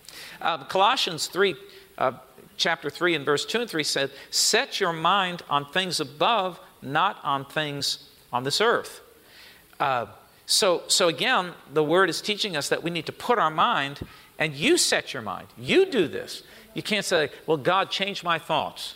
Uh, 0.41 0.63
Colossians 0.65 1.27
3, 1.27 1.55
uh, 1.98 2.13
chapter 2.55 2.89
3, 2.89 3.15
and 3.15 3.25
verse 3.25 3.46
2 3.46 3.62
and 3.62 3.69
3 3.69 3.84
said, 3.84 4.12
Set 4.29 4.79
your 4.79 4.93
mind 4.93 5.43
on 5.50 5.65
things 5.65 6.00
above, 6.00 6.60
not 6.81 7.17
on 7.24 7.46
things 7.46 8.10
on 8.31 8.43
this 8.43 8.62
earth. 8.62 9.01
Uh, 9.79 10.08
so, 10.46 10.84
so 10.88 11.08
again, 11.08 11.51
the 11.74 11.84
word 11.84 12.10
is 12.10 12.22
teaching 12.22 12.55
us 12.55 12.69
that 12.69 12.81
we 12.81 12.89
need 12.89 13.05
to 13.05 13.12
put 13.12 13.38
our 13.38 13.51
mind, 13.51 14.00
and 14.38 14.53
you 14.53 14.77
set 14.77 15.13
your 15.13 15.22
mind. 15.22 15.48
You 15.58 15.86
do 15.86 16.08
this. 16.08 16.43
You 16.74 16.81
can't 16.81 17.05
say, 17.05 17.29
Well, 17.46 17.58
God, 17.58 17.91
change 17.91 18.24
my 18.24 18.39
thoughts. 18.39 18.96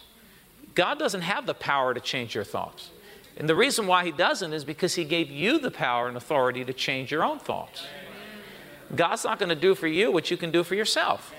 God 0.75 0.99
doesn't 0.99 1.21
have 1.21 1.45
the 1.45 1.53
power 1.53 1.93
to 1.93 1.99
change 1.99 2.35
your 2.35 2.43
thoughts. 2.43 2.91
And 3.37 3.49
the 3.49 3.55
reason 3.55 3.87
why 3.87 4.05
He 4.05 4.11
doesn't 4.11 4.53
is 4.53 4.63
because 4.63 4.95
He 4.95 5.03
gave 5.03 5.29
you 5.29 5.59
the 5.59 5.71
power 5.71 6.07
and 6.07 6.17
authority 6.17 6.63
to 6.65 6.73
change 6.73 7.11
your 7.11 7.23
own 7.23 7.39
thoughts. 7.39 7.85
God's 8.95 9.23
not 9.23 9.39
going 9.39 9.49
to 9.49 9.55
do 9.55 9.75
for 9.75 9.87
you 9.87 10.11
what 10.11 10.29
you 10.29 10.37
can 10.37 10.51
do 10.51 10.63
for 10.63 10.75
yourself. 10.75 11.33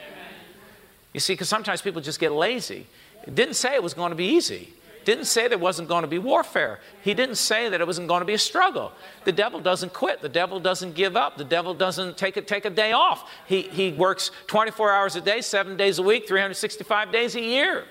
You 1.13 1.21
see, 1.21 1.35
because 1.35 1.49
sometimes 1.49 1.81
people 1.81 2.01
just 2.01 2.19
get 2.19 2.33
lazy. 2.33 2.87
It 3.27 3.35
didn't 3.35 3.55
say 3.55 3.75
it 3.75 3.83
was 3.83 3.95
going 3.95 4.11
to 4.11 4.17
be 4.17 4.27
easy. 4.27 4.75
Didn't 5.05 5.27
say 5.27 5.49
there 5.49 5.59
wasn't 5.59 5.89
going 5.89 6.03
to 6.03 6.09
be 6.09 6.19
warfare. 6.19 6.81
He 7.03 7.13
didn't 7.15 7.37
say 7.37 7.69
that 7.69 7.81
it 7.81 7.87
wasn't 7.87 8.09
going 8.09 8.23
to 8.23 8.27
be 8.27 8.35
a 8.35 8.39
struggle. 8.39 8.91
The 9.25 9.33
devil 9.33 9.61
doesn't 9.61 9.93
quit. 9.93 10.23
The 10.23 10.29
devil 10.31 10.59
doesn't 10.59 10.95
give 10.95 11.15
up. 11.15 11.37
The 11.37 11.45
devil 11.45 11.75
doesn't 11.75 12.17
take 12.17 12.37
a, 12.37 12.43
take 12.43 12.65
a 12.65 12.71
day 12.71 12.93
off. 12.93 13.31
He, 13.47 13.63
he 13.63 13.93
works 13.93 14.31
24 14.47 14.91
hours 14.91 15.15
a 15.15 15.21
day, 15.21 15.43
seven 15.43 15.77
days 15.77 15.99
a 15.99 16.03
week, 16.03 16.27
365 16.27 17.13
days 17.13 17.37
a 17.37 17.41
year. 17.41 17.85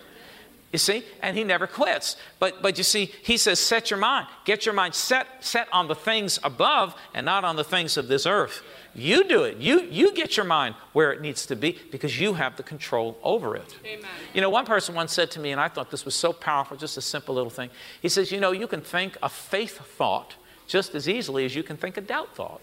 You 0.73 0.79
see? 0.79 1.05
And 1.21 1.37
he 1.37 1.43
never 1.43 1.67
quits. 1.67 2.17
But, 2.39 2.63
but 2.63 2.79
you 2.79 2.83
see, 2.83 3.13
he 3.21 3.37
says, 3.37 3.59
set 3.59 3.91
your 3.91 3.99
mind. 3.99 4.27
Get 4.43 4.65
your 4.65 4.73
mind 4.73 4.95
set, 4.95 5.27
set 5.39 5.67
on 5.71 5.87
the 5.87 5.93
things 5.93 6.39
above 6.43 6.95
and 7.13 7.25
not 7.27 7.45
on 7.45 7.55
the 7.55 7.63
things 7.63 7.95
of 7.95 8.07
this 8.07 8.25
earth. 8.25 8.63
You 8.95 9.23
do 9.23 9.43
it. 9.43 9.57
You, 9.57 9.81
you 9.81 10.13
get 10.15 10.35
your 10.35 10.47
mind 10.47 10.73
where 10.91 11.13
it 11.13 11.21
needs 11.21 11.45
to 11.45 11.55
be 11.55 11.77
because 11.91 12.19
you 12.19 12.33
have 12.33 12.57
the 12.57 12.63
control 12.63 13.19
over 13.23 13.55
it. 13.55 13.77
Amen. 13.85 14.09
You 14.33 14.41
know, 14.41 14.49
one 14.49 14.65
person 14.65 14.95
once 14.95 15.13
said 15.13 15.29
to 15.31 15.39
me, 15.39 15.51
and 15.51 15.61
I 15.61 15.67
thought 15.67 15.91
this 15.91 16.05
was 16.05 16.15
so 16.15 16.33
powerful, 16.33 16.75
just 16.75 16.97
a 16.97 17.01
simple 17.01 17.35
little 17.35 17.51
thing. 17.51 17.69
He 18.01 18.09
says, 18.09 18.31
You 18.31 18.39
know, 18.39 18.51
you 18.51 18.65
can 18.67 18.81
think 18.81 19.15
a 19.21 19.29
faith 19.29 19.77
thought 19.77 20.35
just 20.67 20.95
as 20.95 21.07
easily 21.07 21.45
as 21.45 21.55
you 21.55 21.61
can 21.61 21.77
think 21.77 21.97
a 21.97 22.01
doubt 22.01 22.35
thought. 22.35 22.61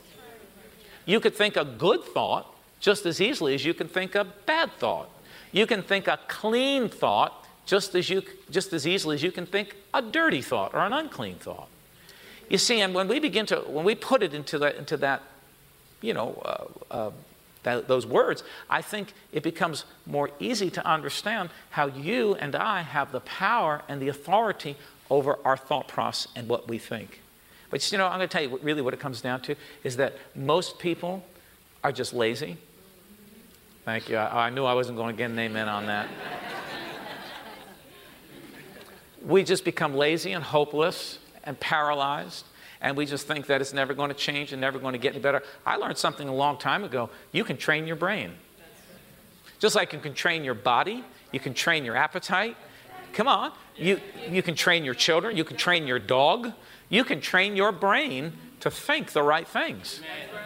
You 1.07 1.21
could 1.21 1.37
think 1.37 1.57
a 1.57 1.65
good 1.65 2.03
thought 2.03 2.53
just 2.81 3.07
as 3.07 3.21
easily 3.21 3.55
as 3.55 3.65
you 3.65 3.75
can 3.75 3.87
think 3.87 4.17
a 4.17 4.25
bad 4.25 4.73
thought. 4.79 5.11
You 5.53 5.67
can 5.67 5.83
think 5.83 6.09
a 6.09 6.19
clean 6.29 6.89
thought 6.89 7.40
just 7.71 7.95
as, 7.95 8.11
you, 8.11 8.21
just 8.51 8.73
as 8.73 8.85
easily 8.85 9.15
as 9.15 9.23
you 9.23 9.31
can 9.31 9.47
think 9.47 9.77
a 9.95 10.03
dirty 10.03 10.43
thought 10.43 10.75
or 10.75 10.81
an 10.81 10.93
unclean 10.93 11.37
thought. 11.37 11.69
You 12.49 12.59
see, 12.59 12.81
and 12.81 12.93
when 12.93 13.07
we 13.07 13.21
begin 13.21 13.47
to, 13.47 13.61
when 13.61 13.85
we 13.85 13.95
put 13.95 14.25
it 14.25 14.35
into 14.35 14.59
that, 14.59 14.75
into 14.75 14.97
that 14.97 15.23
you 16.01 16.13
know, 16.13 16.43
uh, 16.45 16.93
uh, 16.93 17.11
that, 17.63 17.87
those 17.87 18.07
words, 18.07 18.43
I 18.69 18.83
think 18.83 19.13
it 19.31 19.45
becomes 19.45 19.85
more 20.05 20.31
easy 20.41 20.69
to 20.71 20.85
understand 20.85 21.51
how 21.71 21.87
you 21.87 22.35
and 22.35 22.57
I 22.57 22.83
have 22.83 23.13
the 23.13 23.21
power 23.21 23.83
and 23.89 24.03
the 24.03 24.09
authority 24.09 24.75
over 25.09 25.39
our 25.45 25.57
thought 25.57 25.87
process 25.87 26.27
and 26.35 26.49
what 26.49 26.67
we 26.67 26.77
think. 26.77 27.21
But 27.71 27.93
you 27.93 27.99
know, 27.99 28.07
I'm 28.07 28.19
going 28.19 28.29
to 28.29 28.33
tell 28.33 28.43
you 28.43 28.51
what, 28.51 28.65
really 28.65 28.83
what 28.83 28.95
it 28.95 29.01
comes 29.01 29.21
down 29.21 29.43
to 29.43 29.55
is 29.85 29.97
that 29.99 30.15
most 30.35 30.81
people 30.81 31.25
are 31.85 31.93
just 31.93 32.13
lazy. 32.13 32.57
Thank 33.85 34.09
you. 34.09 34.17
I, 34.17 34.47
I 34.47 34.51
knew 34.51 34.65
I 34.65 34.75
wasn't 34.75 34.97
going 34.97 35.15
to 35.15 35.17
get 35.17 35.31
an 35.31 35.39
amen 35.39 35.69
on 35.69 35.87
that. 35.87 36.09
We 39.25 39.45
just 39.45 39.65
become 39.65 39.95
lazy 39.95 40.33
and 40.33 40.45
hopeless 40.45 41.19
and 41.45 41.59
paralyzed 41.59 42.45
and 42.81 42.97
we 42.97 43.07
just 43.07 43.27
think 43.27 43.47
that 43.47 43.61
it's 43.61 43.73
never 43.73 43.93
going 43.93 44.09
to 44.09 44.15
change 44.15 44.53
and 44.53 44.61
never 44.61 44.79
going 44.79 44.93
to 44.93 44.99
get 44.99 45.13
any 45.13 45.21
better. 45.21 45.43
I 45.67 45.77
learned 45.77 45.99
something 45.99 46.29
a 46.29 46.35
long 46.35 46.57
time 46.57 46.83
ago. 46.83 47.11
You 47.33 47.45
can 47.45 47.57
train 47.57 47.87
your 47.87 47.97
brain. 47.97 48.33
Just 49.59 49.77
like 49.77 49.93
you 49.93 49.99
can 49.99 50.15
train 50.15 50.45
your 50.45 50.55
body, 50.55 51.05
you 51.33 51.41
can 51.41 51.53
train 51.53 51.85
your 51.85 51.97
appetite. 51.97 52.57
Come 53.13 53.29
on. 53.29 53.53
You, 53.77 54.01
you 54.29 54.43
can 54.43 54.55
train 54.55 54.85
your 54.85 54.95
children, 54.95 55.37
you 55.37 55.45
can 55.45 55.57
train 55.57 55.87
your 55.87 55.99
dog, 55.99 56.53
you 56.89 57.05
can 57.05 57.21
train 57.21 57.57
your 57.57 57.73
brain 57.73 58.33
to 58.61 58.71
think 58.71 59.13
the 59.13 59.23
right 59.23 59.49
things 59.49 60.03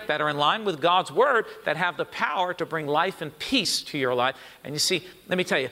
that 0.06 0.20
are 0.20 0.28
in 0.28 0.36
line 0.36 0.64
with 0.64 0.80
God's 0.80 1.10
word 1.10 1.46
that 1.64 1.76
have 1.76 1.96
the 1.96 2.04
power 2.04 2.54
to 2.54 2.66
bring 2.66 2.86
life 2.86 3.22
and 3.22 3.36
peace 3.38 3.82
to 3.82 3.98
your 3.98 4.14
life. 4.14 4.36
And 4.62 4.72
you 4.72 4.78
see, 4.78 5.04
let 5.28 5.36
me 5.36 5.44
tell 5.44 5.58
you, 5.58 5.68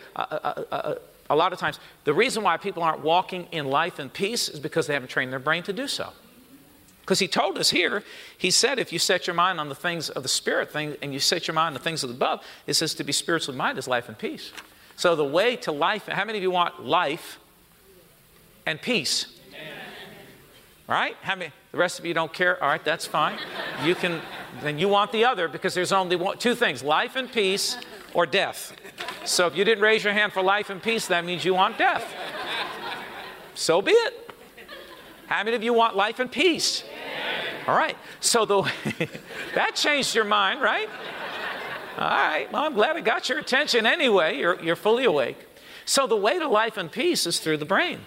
a 1.32 1.34
lot 1.34 1.52
of 1.52 1.58
times, 1.58 1.80
the 2.04 2.12
reason 2.12 2.42
why 2.42 2.58
people 2.58 2.82
aren't 2.82 3.00
walking 3.00 3.48
in 3.52 3.66
life 3.66 3.98
and 3.98 4.12
peace 4.12 4.48
is 4.48 4.60
because 4.60 4.86
they 4.86 4.92
haven't 4.92 5.08
trained 5.08 5.32
their 5.32 5.38
brain 5.38 5.62
to 5.62 5.72
do 5.72 5.88
so. 5.88 6.10
Because 7.00 7.18
he 7.18 7.26
told 7.26 7.58
us 7.58 7.70
here, 7.70 8.04
he 8.36 8.50
said, 8.50 8.78
if 8.78 8.92
you 8.92 8.98
set 8.98 9.26
your 9.26 9.34
mind 9.34 9.58
on 9.58 9.68
the 9.68 9.74
things 9.74 10.10
of 10.10 10.22
the 10.22 10.28
spirit 10.28 10.70
thing 10.70 10.96
and 11.02 11.12
you 11.12 11.18
set 11.18 11.48
your 11.48 11.54
mind 11.54 11.68
on 11.68 11.74
the 11.74 11.80
things 11.80 12.02
of 12.04 12.10
the 12.10 12.14
above, 12.14 12.44
it 12.66 12.74
says 12.74 12.94
to 12.94 13.04
be 13.04 13.12
spiritually 13.12 13.56
minded 13.56 13.78
is 13.78 13.88
life 13.88 14.08
and 14.08 14.18
peace. 14.18 14.52
So 14.96 15.16
the 15.16 15.24
way 15.24 15.56
to 15.56 15.72
life, 15.72 16.06
how 16.06 16.24
many 16.24 16.38
of 16.38 16.42
you 16.42 16.50
want 16.50 16.84
life 16.84 17.38
and 18.66 18.80
peace? 18.80 19.26
Right? 20.86 21.16
How 21.22 21.34
many? 21.34 21.50
The 21.72 21.78
rest 21.78 21.98
of 21.98 22.04
you 22.04 22.12
don't 22.12 22.32
care? 22.32 22.62
All 22.62 22.68
right, 22.68 22.84
that's 22.84 23.06
fine. 23.06 23.38
You 23.82 23.94
can, 23.94 24.20
then 24.62 24.78
you 24.78 24.88
want 24.88 25.10
the 25.10 25.24
other 25.24 25.48
because 25.48 25.72
there's 25.72 25.92
only 25.92 26.16
one, 26.16 26.36
two 26.36 26.54
things 26.54 26.82
life 26.82 27.16
and 27.16 27.32
peace 27.32 27.78
or 28.12 28.26
death. 28.26 28.76
So 29.24 29.46
if 29.46 29.56
you 29.56 29.64
didn't 29.64 29.82
raise 29.82 30.04
your 30.04 30.12
hand 30.12 30.32
for 30.32 30.42
life 30.42 30.70
and 30.70 30.82
peace, 30.82 31.06
that 31.06 31.24
means 31.24 31.44
you 31.44 31.54
want 31.54 31.78
death. 31.78 32.04
So 33.54 33.82
be 33.82 33.92
it. 33.92 34.30
How 35.26 35.44
many 35.44 35.56
of 35.56 35.62
you 35.62 35.72
want 35.72 35.96
life 35.96 36.18
and 36.20 36.30
peace? 36.30 36.84
All 37.66 37.76
right. 37.76 37.96
So 38.20 38.44
the 38.44 38.62
that 39.54 39.76
changed 39.76 40.14
your 40.14 40.24
mind, 40.24 40.60
right? 40.60 40.88
All 41.98 42.08
right. 42.08 42.50
Well, 42.52 42.64
I'm 42.64 42.74
glad 42.74 42.96
it 42.96 43.04
got 43.04 43.28
your 43.28 43.38
attention 43.38 43.86
anyway. 43.86 44.38
You're, 44.38 44.62
you're 44.62 44.76
fully 44.76 45.04
awake. 45.04 45.38
So 45.84 46.06
the 46.06 46.16
way 46.16 46.38
to 46.38 46.48
life 46.48 46.76
and 46.76 46.90
peace 46.90 47.26
is 47.26 47.38
through 47.38 47.58
the 47.58 47.64
brain. 47.64 48.00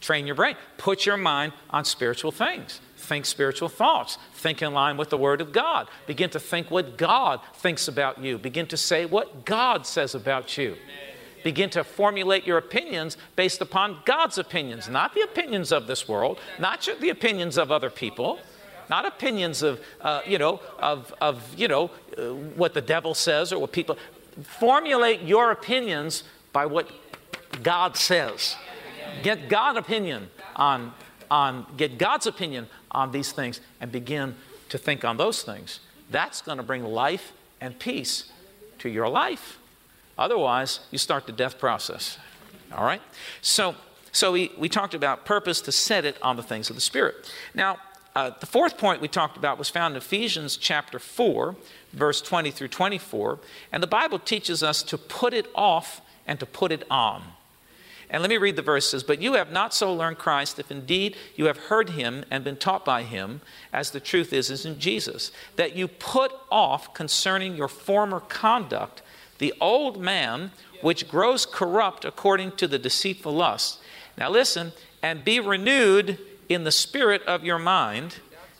Train 0.00 0.26
your 0.26 0.36
brain. 0.36 0.56
Put 0.78 1.06
your 1.06 1.16
mind 1.16 1.52
on 1.70 1.84
spiritual 1.84 2.32
things. 2.32 2.80
Think 2.96 3.26
spiritual 3.26 3.68
thoughts. 3.68 4.18
Think 4.34 4.62
in 4.62 4.72
line 4.72 4.96
with 4.96 5.10
the 5.10 5.18
Word 5.18 5.40
of 5.40 5.52
God. 5.52 5.88
Begin 6.06 6.30
to 6.30 6.40
think 6.40 6.70
what 6.70 6.96
God 6.96 7.40
thinks 7.54 7.88
about 7.88 8.22
you. 8.22 8.38
Begin 8.38 8.66
to 8.68 8.76
say 8.76 9.04
what 9.04 9.44
God 9.44 9.86
says 9.86 10.14
about 10.14 10.56
you. 10.56 10.76
Begin 11.44 11.70
to 11.70 11.84
formulate 11.84 12.46
your 12.46 12.58
opinions 12.58 13.16
based 13.36 13.60
upon 13.60 13.98
God's 14.04 14.38
opinions, 14.38 14.88
not 14.88 15.14
the 15.14 15.20
opinions 15.20 15.70
of 15.70 15.86
this 15.86 16.08
world, 16.08 16.38
not 16.58 16.88
the 17.00 17.10
opinions 17.10 17.56
of 17.56 17.70
other 17.70 17.90
people 17.90 18.40
not 18.88 19.06
opinions 19.06 19.62
of, 19.62 19.80
uh, 20.00 20.20
you 20.26 20.38
know, 20.38 20.60
of, 20.78 21.12
of 21.20 21.54
you 21.56 21.68
know, 21.68 21.90
uh, 22.16 22.32
what 22.54 22.74
the 22.74 22.80
devil 22.80 23.14
says 23.14 23.52
or 23.52 23.58
what 23.58 23.72
people. 23.72 23.98
Formulate 24.42 25.22
your 25.22 25.50
opinions 25.50 26.24
by 26.52 26.66
what 26.66 26.90
God 27.62 27.96
says. 27.96 28.56
Get 29.22 29.48
God's 29.48 29.78
opinion 29.78 30.28
on, 30.54 30.92
on, 31.30 31.66
get 31.76 31.98
God's 31.98 32.26
opinion 32.26 32.68
on 32.96 33.12
these 33.12 33.30
things 33.30 33.60
and 33.80 33.92
begin 33.92 34.34
to 34.70 34.78
think 34.78 35.04
on 35.04 35.16
those 35.16 35.42
things. 35.42 35.78
That's 36.10 36.40
going 36.40 36.56
to 36.56 36.64
bring 36.64 36.82
life 36.82 37.32
and 37.60 37.78
peace 37.78 38.32
to 38.78 38.88
your 38.88 39.08
life. 39.08 39.58
Otherwise, 40.18 40.80
you 40.90 40.98
start 40.98 41.26
the 41.26 41.32
death 41.32 41.58
process. 41.58 42.18
All 42.72 42.84
right? 42.84 43.02
So, 43.42 43.76
so 44.12 44.32
we, 44.32 44.50
we 44.58 44.68
talked 44.68 44.94
about 44.94 45.24
purpose 45.24 45.60
to 45.62 45.72
set 45.72 46.04
it 46.04 46.16
on 46.22 46.36
the 46.36 46.42
things 46.42 46.70
of 46.70 46.76
the 46.76 46.82
Spirit. 46.82 47.30
Now, 47.54 47.78
uh, 48.14 48.30
the 48.40 48.46
fourth 48.46 48.78
point 48.78 49.02
we 49.02 49.08
talked 49.08 49.36
about 49.36 49.58
was 49.58 49.68
found 49.68 49.92
in 49.92 49.98
Ephesians 49.98 50.56
chapter 50.56 50.98
4, 50.98 51.54
verse 51.92 52.22
20 52.22 52.50
through 52.50 52.68
24. 52.68 53.38
And 53.72 53.82
the 53.82 53.86
Bible 53.86 54.18
teaches 54.18 54.62
us 54.62 54.82
to 54.84 54.96
put 54.96 55.34
it 55.34 55.46
off 55.54 56.00
and 56.26 56.40
to 56.40 56.46
put 56.46 56.72
it 56.72 56.84
on. 56.90 57.22
And 58.08 58.22
let 58.22 58.30
me 58.30 58.36
read 58.36 58.56
the 58.56 58.62
verses. 58.62 59.02
But 59.02 59.20
you 59.20 59.34
have 59.34 59.50
not 59.50 59.74
so 59.74 59.92
learned 59.92 60.18
Christ, 60.18 60.58
if 60.58 60.70
indeed 60.70 61.16
you 61.34 61.46
have 61.46 61.56
heard 61.56 61.90
him 61.90 62.24
and 62.30 62.44
been 62.44 62.56
taught 62.56 62.84
by 62.84 63.02
him, 63.02 63.40
as 63.72 63.90
the 63.90 64.00
truth 64.00 64.32
is, 64.32 64.50
is 64.50 64.64
in 64.64 64.78
Jesus, 64.78 65.32
that 65.56 65.74
you 65.74 65.88
put 65.88 66.32
off 66.50 66.94
concerning 66.94 67.56
your 67.56 67.68
former 67.68 68.20
conduct 68.20 69.02
the 69.38 69.54
old 69.60 70.00
man, 70.00 70.50
which 70.80 71.08
grows 71.08 71.46
corrupt 71.46 72.04
according 72.04 72.52
to 72.52 72.66
the 72.66 72.78
deceitful 72.78 73.34
lust. 73.34 73.80
Now 74.16 74.30
listen, 74.30 74.72
and 75.02 75.24
be 75.24 75.40
renewed 75.40 76.18
in 76.48 76.64
the 76.64 76.70
spirit 76.70 77.22
of 77.22 77.44
your 77.44 77.58
mind. 77.58 78.16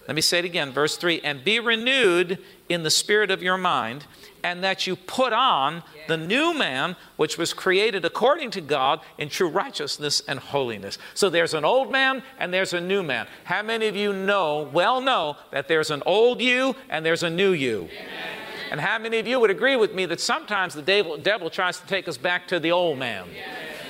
Let 0.06 0.14
me 0.14 0.20
say 0.20 0.38
it 0.40 0.44
again, 0.44 0.72
verse 0.72 0.96
3 0.96 1.20
and 1.22 1.44
be 1.44 1.58
renewed 1.58 2.38
in 2.68 2.82
the 2.82 2.90
spirit 2.90 3.30
of 3.30 3.42
your 3.42 3.56
mind, 3.56 4.06
and 4.46 4.62
that 4.62 4.86
you 4.86 4.94
put 4.94 5.32
on 5.32 5.82
the 6.06 6.16
new 6.16 6.56
man, 6.56 6.94
which 7.16 7.36
was 7.36 7.52
created 7.52 8.04
according 8.04 8.48
to 8.52 8.60
God 8.60 9.00
in 9.18 9.28
true 9.28 9.48
righteousness 9.48 10.22
and 10.28 10.38
holiness. 10.38 10.98
So 11.14 11.28
there's 11.28 11.52
an 11.52 11.64
old 11.64 11.90
man 11.90 12.22
and 12.38 12.54
there's 12.54 12.72
a 12.72 12.80
new 12.80 13.02
man. 13.02 13.26
How 13.42 13.64
many 13.64 13.88
of 13.88 13.96
you 13.96 14.12
know, 14.12 14.70
well 14.72 15.00
know, 15.00 15.36
that 15.50 15.66
there's 15.66 15.90
an 15.90 16.00
old 16.06 16.40
you 16.40 16.76
and 16.88 17.04
there's 17.04 17.24
a 17.24 17.30
new 17.30 17.50
you? 17.50 17.88
Amen. 17.90 18.36
And 18.70 18.80
how 18.80 19.00
many 19.00 19.18
of 19.18 19.26
you 19.26 19.40
would 19.40 19.50
agree 19.50 19.74
with 19.74 19.92
me 19.94 20.06
that 20.06 20.20
sometimes 20.20 20.74
the 20.74 20.82
devil, 20.82 21.16
devil 21.16 21.50
tries 21.50 21.80
to 21.80 21.86
take 21.88 22.06
us 22.06 22.16
back 22.16 22.46
to 22.46 22.60
the 22.60 22.70
old 22.70 23.00
man? 23.00 23.26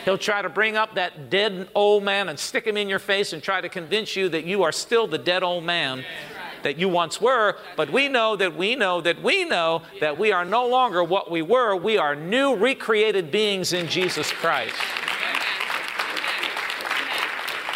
He'll 0.07 0.17
try 0.17 0.41
to 0.41 0.49
bring 0.49 0.77
up 0.77 0.95
that 0.95 1.29
dead 1.29 1.69
old 1.75 2.03
man 2.03 2.31
and 2.31 2.39
stick 2.39 2.65
him 2.67 2.79
in 2.79 2.89
your 2.89 3.01
face 3.01 3.35
and 3.35 3.43
try 3.43 3.61
to 3.61 3.69
convince 3.69 4.17
you 4.17 4.31
that 4.31 4.45
you 4.45 4.63
are 4.63 4.73
still 4.73 5.07
the 5.07 5.19
dead 5.19 5.43
old 5.43 5.65
man 5.65 6.05
that 6.67 6.79
you 6.79 6.89
once 6.89 7.21
were, 7.21 7.57
but 7.77 7.93
we 7.93 8.09
know 8.09 8.35
that 8.35 8.57
we 8.57 8.75
know 8.75 9.01
that 9.01 9.23
we 9.23 9.45
know 9.45 9.83
that 10.01 10.19
we 10.19 10.33
are 10.33 10.45
no 10.45 10.67
longer 10.67 11.05
what 11.05 11.31
we 11.31 11.41
were. 11.41 11.77
We 11.77 11.97
are 11.97 12.17
new, 12.17 12.57
recreated 12.57 13.31
beings 13.31 13.73
in 13.73 13.87
Jesus 13.87 14.33
Christ. 14.33 14.75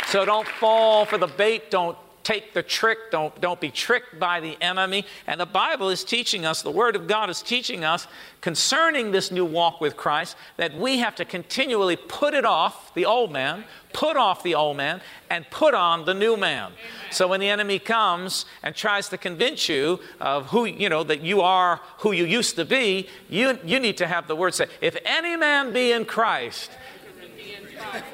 So 0.08 0.24
don't 0.24 0.48
fall 0.48 1.04
for 1.04 1.18
the 1.18 1.28
bait. 1.28 1.70
Don't 1.70 1.96
take 2.30 2.54
the 2.54 2.62
trick. 2.62 3.10
Don't, 3.10 3.38
don't 3.40 3.60
be 3.60 3.70
tricked 3.70 4.20
by 4.20 4.38
the 4.38 4.56
enemy. 4.60 5.04
And 5.26 5.40
the 5.40 5.46
Bible 5.46 5.88
is 5.88 6.04
teaching 6.04 6.46
us, 6.46 6.62
the 6.62 6.70
Word 6.70 6.94
of 6.94 7.08
God 7.08 7.28
is 7.28 7.42
teaching 7.42 7.84
us 7.84 8.06
concerning 8.40 9.10
this 9.10 9.32
new 9.32 9.44
walk 9.44 9.80
with 9.80 9.96
Christ 9.96 10.36
that 10.56 10.76
we 10.76 10.98
have 10.98 11.16
to 11.16 11.24
continually 11.24 11.96
put 11.96 12.34
it 12.34 12.44
off, 12.44 12.94
the 12.94 13.04
old 13.04 13.32
man, 13.32 13.64
put 13.92 14.16
off 14.16 14.44
the 14.44 14.54
old 14.54 14.76
man, 14.76 15.00
and 15.28 15.44
put 15.50 15.74
on 15.74 16.04
the 16.04 16.14
new 16.14 16.36
man. 16.36 16.66
Amen. 16.66 17.10
So 17.10 17.26
when 17.26 17.40
the 17.40 17.48
enemy 17.48 17.80
comes 17.80 18.46
and 18.62 18.76
tries 18.76 19.08
to 19.08 19.18
convince 19.18 19.68
you 19.68 19.98
of 20.20 20.46
who, 20.46 20.66
you 20.66 20.88
know, 20.88 21.02
that 21.02 21.22
you 21.22 21.40
are 21.40 21.80
who 21.98 22.12
you 22.12 22.24
used 22.24 22.54
to 22.56 22.64
be, 22.64 23.08
you, 23.28 23.58
you 23.64 23.80
need 23.80 23.96
to 23.96 24.06
have 24.06 24.28
the 24.28 24.36
word 24.36 24.54
say, 24.54 24.66
if 24.80 24.96
any 25.04 25.34
man 25.34 25.72
be 25.72 25.90
in 25.90 26.04
Christ, 26.04 26.70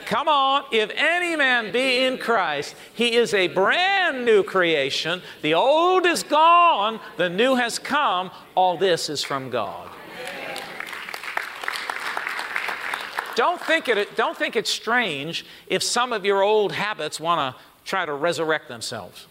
Come 0.06 0.28
on, 0.28 0.64
if 0.70 0.90
any 0.94 1.36
man 1.36 1.72
be 1.72 2.04
in 2.04 2.18
Christ, 2.18 2.76
he 2.94 3.16
is 3.16 3.34
a 3.34 3.48
brand 3.48 4.24
new 4.24 4.42
creation. 4.42 5.20
The 5.42 5.54
old 5.54 6.06
is 6.06 6.22
gone, 6.22 7.00
the 7.16 7.28
new 7.28 7.56
has 7.56 7.78
come. 7.78 8.30
All 8.54 8.76
this 8.76 9.08
is 9.08 9.22
from 9.22 9.50
God. 9.50 9.88
Don't 13.34 13.60
think, 13.60 13.88
it, 13.88 14.16
don't 14.16 14.36
think 14.36 14.56
it's 14.56 14.70
strange 14.70 15.44
if 15.66 15.82
some 15.82 16.12
of 16.12 16.24
your 16.24 16.42
old 16.42 16.72
habits 16.72 17.20
want 17.20 17.54
to 17.54 17.62
try 17.84 18.06
to 18.06 18.14
resurrect 18.14 18.68
themselves. 18.68 19.26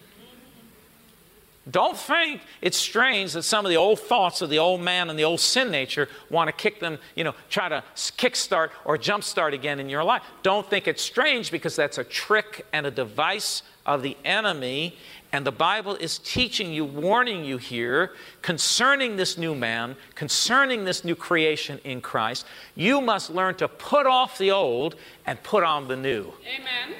Don't 1.70 1.98
think 1.98 2.42
it's 2.62 2.78
strange 2.78 3.34
that 3.34 3.42
some 3.42 3.66
of 3.66 3.70
the 3.70 3.78
old 3.78 4.00
thoughts 4.00 4.42
of 4.42 4.52
the 4.52 4.60
old 4.60 4.82
man 4.82 5.10
and 5.10 5.18
the 5.18 5.24
old 5.24 5.40
sin 5.40 5.72
nature 5.72 6.08
want 6.30 6.48
to 6.48 6.52
kick 6.52 6.80
them, 6.80 7.00
you 7.16 7.24
know, 7.24 7.34
try 7.50 7.70
to 7.70 7.84
kickstart 7.96 8.70
or 8.86 8.98
jumpstart 9.00 9.54
again 9.54 9.80
in 9.80 9.90
your 9.90 10.04
life. 10.04 10.22
Don't 10.44 10.70
think 10.70 10.88
it's 10.88 11.02
strange 11.02 11.50
because 11.50 11.76
that's 11.76 11.98
a 11.98 12.04
trick 12.04 12.68
and 12.72 12.86
a 12.86 12.92
device 12.92 13.64
of 13.84 14.04
the 14.04 14.16
enemy. 14.24 14.98
And 15.32 15.44
the 15.44 15.52
Bible 15.52 15.96
is 15.96 16.20
teaching 16.20 16.72
you, 16.72 16.86
warning 16.86 17.44
you 17.44 17.58
here 17.58 18.12
concerning 18.44 19.16
this 19.16 19.38
new 19.38 19.56
man, 19.56 19.96
concerning 20.14 20.86
this 20.86 21.04
new 21.04 21.16
creation 21.16 21.80
in 21.84 22.00
Christ. 22.00 22.46
You 22.76 23.02
must 23.02 23.32
learn 23.32 23.56
to 23.56 23.68
put 23.68 24.06
off 24.06 24.38
the 24.38 24.52
old 24.52 24.96
and 25.26 25.42
put 25.42 25.64
on 25.64 25.88
the 25.88 25.96
new. 25.96 26.32
Amen. 26.46 26.96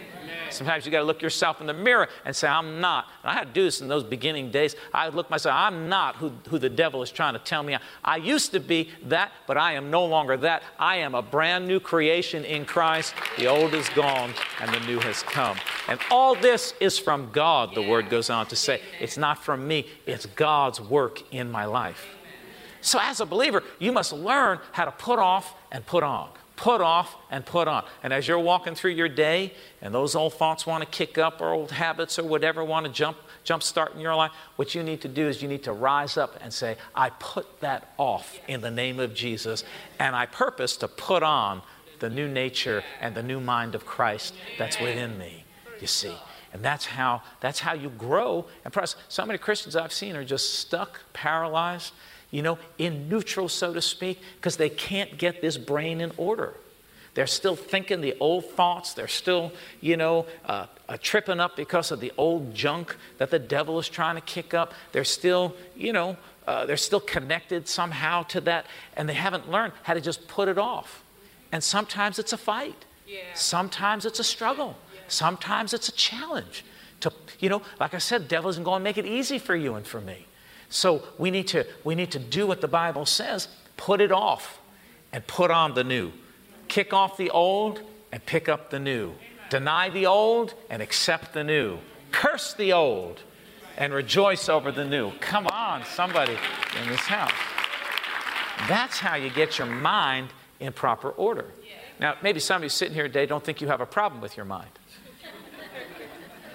Sometimes 0.50 0.86
you 0.86 0.92
got 0.92 1.00
to 1.00 1.06
look 1.06 1.22
yourself 1.22 1.62
in 1.62 1.68
the 1.68 1.74
mirror 1.74 2.08
and 2.24 2.36
say, 2.36 2.48
I'm 2.48 2.80
not. 2.80 3.08
And 3.24 3.32
I 3.32 3.34
had 3.34 3.48
to 3.48 3.54
do 3.54 3.64
this 3.64 3.82
in 3.82 3.88
those 3.88 4.04
beginning 4.04 4.52
days. 4.52 4.76
I 4.94 5.10
look 5.10 5.30
myself, 5.30 5.56
I'm 5.58 5.90
not 5.90 6.16
who, 6.16 6.32
who 6.50 6.60
the 6.60 6.70
devil 6.70 7.02
is 7.02 7.12
trying 7.12 7.34
to 7.34 7.40
tell 7.40 7.64
me. 7.64 7.78
I 8.04 8.18
used 8.18 8.52
to 8.52 8.60
be 8.60 8.90
that, 9.06 9.32
but 9.48 9.58
I 9.58 9.74
am 9.74 9.92
no 9.92 10.06
longer 10.06 10.38
that. 10.38 10.64
I 10.80 10.98
am 10.98 11.16
a 11.16 11.22
brand 11.22 11.68
new 11.68 11.80
creation 11.80 12.46
in 12.46 12.66
Christ. 12.66 13.14
The 13.38 13.48
old 13.48 13.74
is 13.74 13.90
gone 13.90 14.34
and 14.62 14.74
the 14.74 14.80
new 14.82 15.00
has 15.00 15.24
come. 15.24 15.58
And 15.88 16.00
all 16.10 16.36
this 16.36 16.74
is 16.80 16.98
from 16.98 17.32
God, 17.32 17.76
the 17.76 17.82
word 17.82 18.10
goes 18.10 18.30
on 18.30 18.46
to 18.48 18.56
say. 18.56 18.82
It's 19.00 19.18
not 19.18 19.44
from 19.44 19.68
me, 19.68 19.88
it's 20.06 20.26
God's 20.26 20.80
work 20.80 21.22
in 21.34 21.52
my 21.52 21.66
life. 21.66 22.06
So, 22.82 23.00
as 23.02 23.20
a 23.20 23.26
believer, 23.26 23.64
you 23.80 23.92
must 23.92 24.14
learn 24.14 24.60
how 24.72 24.86
to 24.86 24.92
put 24.92 25.18
off 25.18 25.56
and 25.72 25.84
put 25.84 26.04
on 26.04 26.30
put 26.56 26.82
off 26.82 27.16
and 27.30 27.46
put 27.46 27.68
on. 27.68 27.86
And 28.04 28.14
as 28.14 28.28
you're 28.28 28.40
walking 28.40 28.76
through 28.76 28.92
your 28.92 29.10
day 29.10 29.54
and 29.82 29.94
those 29.94 30.16
old 30.16 30.34
thoughts 30.34 30.66
want 30.66 30.84
to 30.84 30.90
kick 30.90 31.18
up 31.18 31.42
or 31.42 31.54
old 31.54 31.72
habits 31.72 32.18
or 32.18 32.24
whatever 32.24 32.64
want 32.64 32.86
to 32.86 32.92
jump 32.92 33.18
jump 33.44 33.62
start 33.62 33.94
in 33.94 34.00
your 34.00 34.16
life, 34.16 34.32
what 34.56 34.74
you 34.74 34.82
need 34.82 35.02
to 35.02 35.08
do 35.08 35.28
is 35.28 35.42
you 35.42 35.48
need 35.48 35.64
to 35.64 35.74
rise 35.74 36.18
up 36.18 36.36
and 36.42 36.52
say, 36.52 36.78
I 36.96 37.12
put 37.12 37.62
that 37.62 37.94
off 37.98 38.40
in 38.48 38.62
the 38.62 38.72
name 38.72 39.00
of 39.00 39.14
Jesus 39.14 39.64
and 40.00 40.16
I 40.16 40.26
purpose 40.26 40.78
to 40.78 40.88
put 40.88 41.22
on 41.22 41.62
the 42.00 42.10
new 42.10 42.28
nature 42.28 42.84
and 43.00 43.16
the 43.16 43.24
new 43.24 43.40
mind 43.40 43.76
of 43.76 43.86
Christ 43.86 44.34
that's 44.58 44.80
within 44.80 45.18
me. 45.18 45.46
You 45.80 45.88
see. 45.88 46.16
And 46.54 46.64
that's 46.64 46.86
how 46.86 47.22
that's 47.42 47.60
how 47.60 47.74
you 47.74 47.90
grow. 47.90 48.46
And 48.64 48.74
plus, 48.74 48.96
so 49.10 49.26
many 49.26 49.38
Christians 49.38 49.76
I've 49.76 49.92
seen 49.92 50.16
are 50.16 50.24
just 50.24 50.56
stuck, 50.60 51.02
paralyzed 51.12 51.92
you 52.32 52.42
know, 52.42 52.58
in 52.78 53.08
neutral, 53.10 53.50
so 53.50 53.74
to 53.74 53.82
speak, 53.82 54.20
because 54.36 54.58
they 54.58 54.70
can't 54.70 55.18
get 55.18 55.42
this 55.42 55.58
brain 55.58 56.02
in 56.02 56.12
order. 56.18 56.54
They're 57.16 57.28
still 57.28 57.56
thinking 57.56 58.02
the 58.02 58.16
old 58.20 58.46
thoughts. 58.46 58.94
They're 58.94 59.08
still, 59.08 59.54
you 59.80 59.96
know, 59.96 60.26
uh, 60.46 60.66
uh, 60.90 60.98
tripping 61.02 61.40
up 61.40 61.56
because 61.56 61.92
of 61.92 62.02
the 62.02 62.12
old 62.18 62.54
junk 62.54 62.98
that 63.20 63.32
the 63.32 63.40
devil 63.40 63.80
is 63.80 63.88
trying 63.88 64.16
to 64.16 64.22
kick 64.22 64.54
up. 64.54 64.74
They're 64.92 65.06
still, 65.06 65.56
you 65.78 65.94
know, 65.94 66.18
uh, 66.46 66.66
they're 66.66 66.76
still 66.76 67.00
connected 67.00 67.70
somehow 67.70 68.24
to 68.24 68.42
that, 68.42 68.66
and 68.98 69.08
they 69.08 69.14
haven't 69.14 69.50
learned 69.50 69.72
how 69.84 69.94
to 69.94 70.02
just 70.02 70.28
put 70.28 70.50
it 70.50 70.58
off. 70.58 71.04
And 71.54 71.64
sometimes 71.64 72.20
it's 72.20 72.34
a 72.34 72.38
fight. 72.38 72.86
Yeah. 73.08 73.22
Sometimes 73.34 74.06
it's 74.06 74.20
a 74.20 74.24
struggle. 74.24 74.76
Yeah. 74.94 75.02
Sometimes 75.08 75.74
it's 75.74 75.88
a 75.88 75.94
challenge. 75.94 76.66
To, 77.00 77.14
you 77.40 77.48
know, 77.48 77.62
like 77.80 77.94
I 77.94 78.00
said, 78.00 78.24
the 78.24 78.28
devil 78.28 78.50
isn't 78.50 78.64
going 78.64 78.82
to 78.82 78.84
make 78.84 78.98
it 78.98 79.06
easy 79.06 79.40
for 79.40 79.56
you 79.56 79.76
and 79.76 79.88
for 79.88 80.02
me. 80.02 80.26
So 80.76 81.04
we 81.18 81.32
need 81.32 81.48
to, 81.48 81.66
we 81.86 81.96
need 81.96 82.12
to 82.12 82.20
do 82.20 82.46
what 82.46 82.60
the 82.60 82.68
Bible 82.68 83.06
says 83.06 83.48
put 83.78 84.02
it 84.02 84.12
off 84.12 84.60
and 85.14 85.26
put 85.26 85.50
on 85.50 85.74
the 85.74 85.86
new. 85.86 86.12
Kick 86.68 86.92
off 86.92 87.16
the 87.16 87.30
old 87.30 87.82
and 88.12 88.26
pick 88.26 88.50
up 88.50 88.72
the 88.72 88.80
new. 88.80 89.14
Deny 89.50 89.90
the 89.90 90.06
old 90.06 90.54
and 90.70 90.82
accept 90.82 91.34
the 91.34 91.46
new. 91.46 91.78
Curse 92.12 92.56
the 92.56 92.74
old 92.74 93.22
and 93.78 93.94
rejoice 93.94 94.50
over 94.50 94.70
the 94.70 94.84
new. 94.84 95.12
Come 95.22 95.48
on, 95.48 95.86
somebody 95.86 96.38
in 96.82 96.90
this 96.90 97.00
house. 97.00 97.32
That's 98.68 99.00
how 99.00 99.16
you 99.16 99.30
get 99.30 99.58
your 99.58 99.68
mind 99.68 100.28
in 100.60 100.74
proper 100.74 101.10
order. 101.12 101.46
Now, 102.02 102.16
maybe 102.22 102.42
some 102.42 102.58
of 102.58 102.64
you 102.64 102.70
sitting 102.70 102.94
here 102.94 103.08
today 103.08 103.26
don't 103.26 103.44
think 103.44 103.62
you 103.62 103.68
have 103.68 103.80
a 103.80 103.86
problem 103.86 104.20
with 104.20 104.36
your 104.36 104.46
mind. 104.46 104.72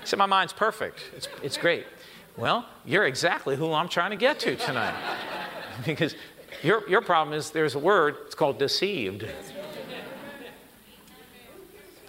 Say, 0.05 0.19
my 0.19 0.27
mind's 0.27 0.53
perfect. 0.53 1.01
It's, 1.17 1.29
it's 1.43 1.57
great. 1.57 1.87
Well, 2.37 2.67
you're 2.85 3.07
exactly 3.07 3.57
who 3.57 3.73
I'm 3.73 3.89
trying 3.89 4.11
to 4.11 4.17
get 4.17 4.41
to 4.41 4.57
tonight. 4.57 4.95
because 5.87 6.15
your, 6.63 6.89
your 6.89 7.01
problem 7.01 7.37
is 7.37 7.51
there's 7.51 7.75
a 7.75 7.79
word, 7.79 8.17
it's 8.27 8.35
called 8.35 8.59
deceived. 8.59 9.27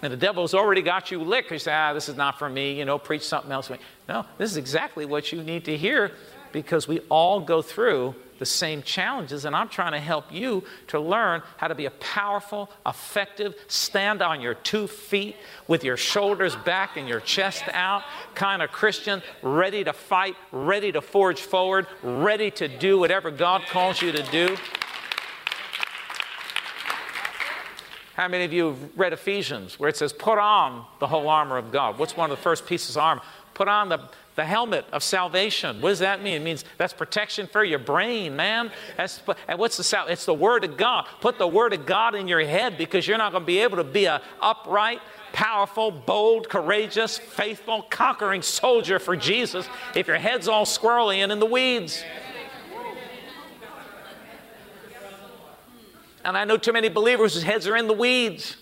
And 0.03 0.11
the 0.11 0.17
devil's 0.17 0.53
already 0.53 0.81
got 0.81 1.11
you 1.11 1.23
licked. 1.23 1.51
You 1.51 1.59
say, 1.59 1.73
ah, 1.73 1.93
this 1.93 2.09
is 2.09 2.15
not 2.15 2.39
for 2.39 2.49
me, 2.49 2.73
you 2.73 2.85
know, 2.85 2.97
preach 2.97 3.21
something 3.21 3.51
else. 3.51 3.69
No, 4.09 4.25
this 4.37 4.49
is 4.49 4.57
exactly 4.57 5.05
what 5.05 5.31
you 5.31 5.43
need 5.43 5.65
to 5.65 5.77
hear 5.77 6.11
because 6.51 6.87
we 6.87 6.99
all 7.09 7.39
go 7.39 7.61
through 7.61 8.15
the 8.41 8.45
same 8.47 8.81
challenges, 8.81 9.45
and 9.45 9.55
I'm 9.55 9.69
trying 9.69 9.91
to 9.91 9.99
help 9.99 10.25
you 10.31 10.63
to 10.87 10.99
learn 10.99 11.43
how 11.57 11.67
to 11.67 11.75
be 11.75 11.85
a 11.85 11.91
powerful, 11.91 12.71
effective, 12.87 13.53
stand 13.67 14.23
on 14.23 14.41
your 14.41 14.55
two 14.55 14.87
feet 14.87 15.35
with 15.67 15.83
your 15.83 15.95
shoulders 15.95 16.55
back 16.55 16.97
and 16.97 17.07
your 17.07 17.19
chest 17.19 17.63
out 17.71 18.01
kind 18.33 18.63
of 18.63 18.71
Christian, 18.71 19.21
ready 19.43 19.83
to 19.83 19.93
fight, 19.93 20.35
ready 20.51 20.91
to 20.91 21.01
forge 21.01 21.39
forward, 21.39 21.85
ready 22.01 22.49
to 22.49 22.67
do 22.67 22.97
whatever 22.97 23.29
God 23.29 23.61
calls 23.67 24.01
you 24.01 24.11
to 24.11 24.23
do. 24.31 24.57
How 28.15 28.27
many 28.27 28.43
of 28.43 28.51
you 28.51 28.69
have 28.69 28.77
read 28.97 29.13
Ephesians 29.13 29.79
where 29.79 29.87
it 29.87 29.97
says, 29.97 30.13
put 30.13 30.39
on 30.39 30.83
the 30.99 31.05
whole 31.05 31.29
armor 31.29 31.57
of 31.57 31.71
God? 31.71 31.99
What's 31.99 32.17
one 32.17 32.31
of 32.31 32.35
the 32.35 32.41
first 32.41 32.65
pieces 32.65 32.95
of 32.95 33.03
armor? 33.03 33.21
Put 33.53 33.67
on 33.67 33.89
the 33.89 33.99
the 34.35 34.45
helmet 34.45 34.85
of 34.91 35.03
salvation. 35.03 35.81
What 35.81 35.89
does 35.89 35.99
that 35.99 36.23
mean? 36.23 36.41
It 36.41 36.43
means 36.43 36.63
that's 36.77 36.93
protection 36.93 37.47
for 37.47 37.63
your 37.63 37.79
brain, 37.79 38.35
man. 38.35 38.71
That's, 38.95 39.21
and 39.47 39.59
what's 39.59 39.77
the 39.77 39.83
sal- 39.83 40.07
It's 40.07 40.25
the 40.25 40.33
Word 40.33 40.63
of 40.63 40.77
God. 40.77 41.05
Put 41.19 41.37
the 41.37 41.47
Word 41.47 41.73
of 41.73 41.85
God 41.85 42.15
in 42.15 42.27
your 42.27 42.39
head 42.39 42.77
because 42.77 43.07
you're 43.07 43.17
not 43.17 43.33
going 43.33 43.43
to 43.43 43.47
be 43.47 43.59
able 43.59 43.77
to 43.77 43.83
be 43.83 44.05
a 44.05 44.21
upright, 44.41 45.01
powerful, 45.33 45.91
bold, 45.91 46.49
courageous, 46.49 47.17
faithful, 47.17 47.83
conquering 47.83 48.41
soldier 48.41 48.99
for 48.99 49.15
Jesus 49.15 49.67
if 49.95 50.07
your 50.07 50.17
head's 50.17 50.47
all 50.47 50.65
squirrely 50.65 51.17
and 51.17 51.31
in 51.31 51.39
the 51.39 51.45
weeds. 51.45 52.03
And 56.23 56.37
I 56.37 56.45
know 56.45 56.55
too 56.55 56.71
many 56.71 56.87
believers 56.87 57.33
whose 57.33 57.43
heads 57.43 57.67
are 57.67 57.75
in 57.75 57.87
the 57.87 57.93
weeds, 57.93 58.55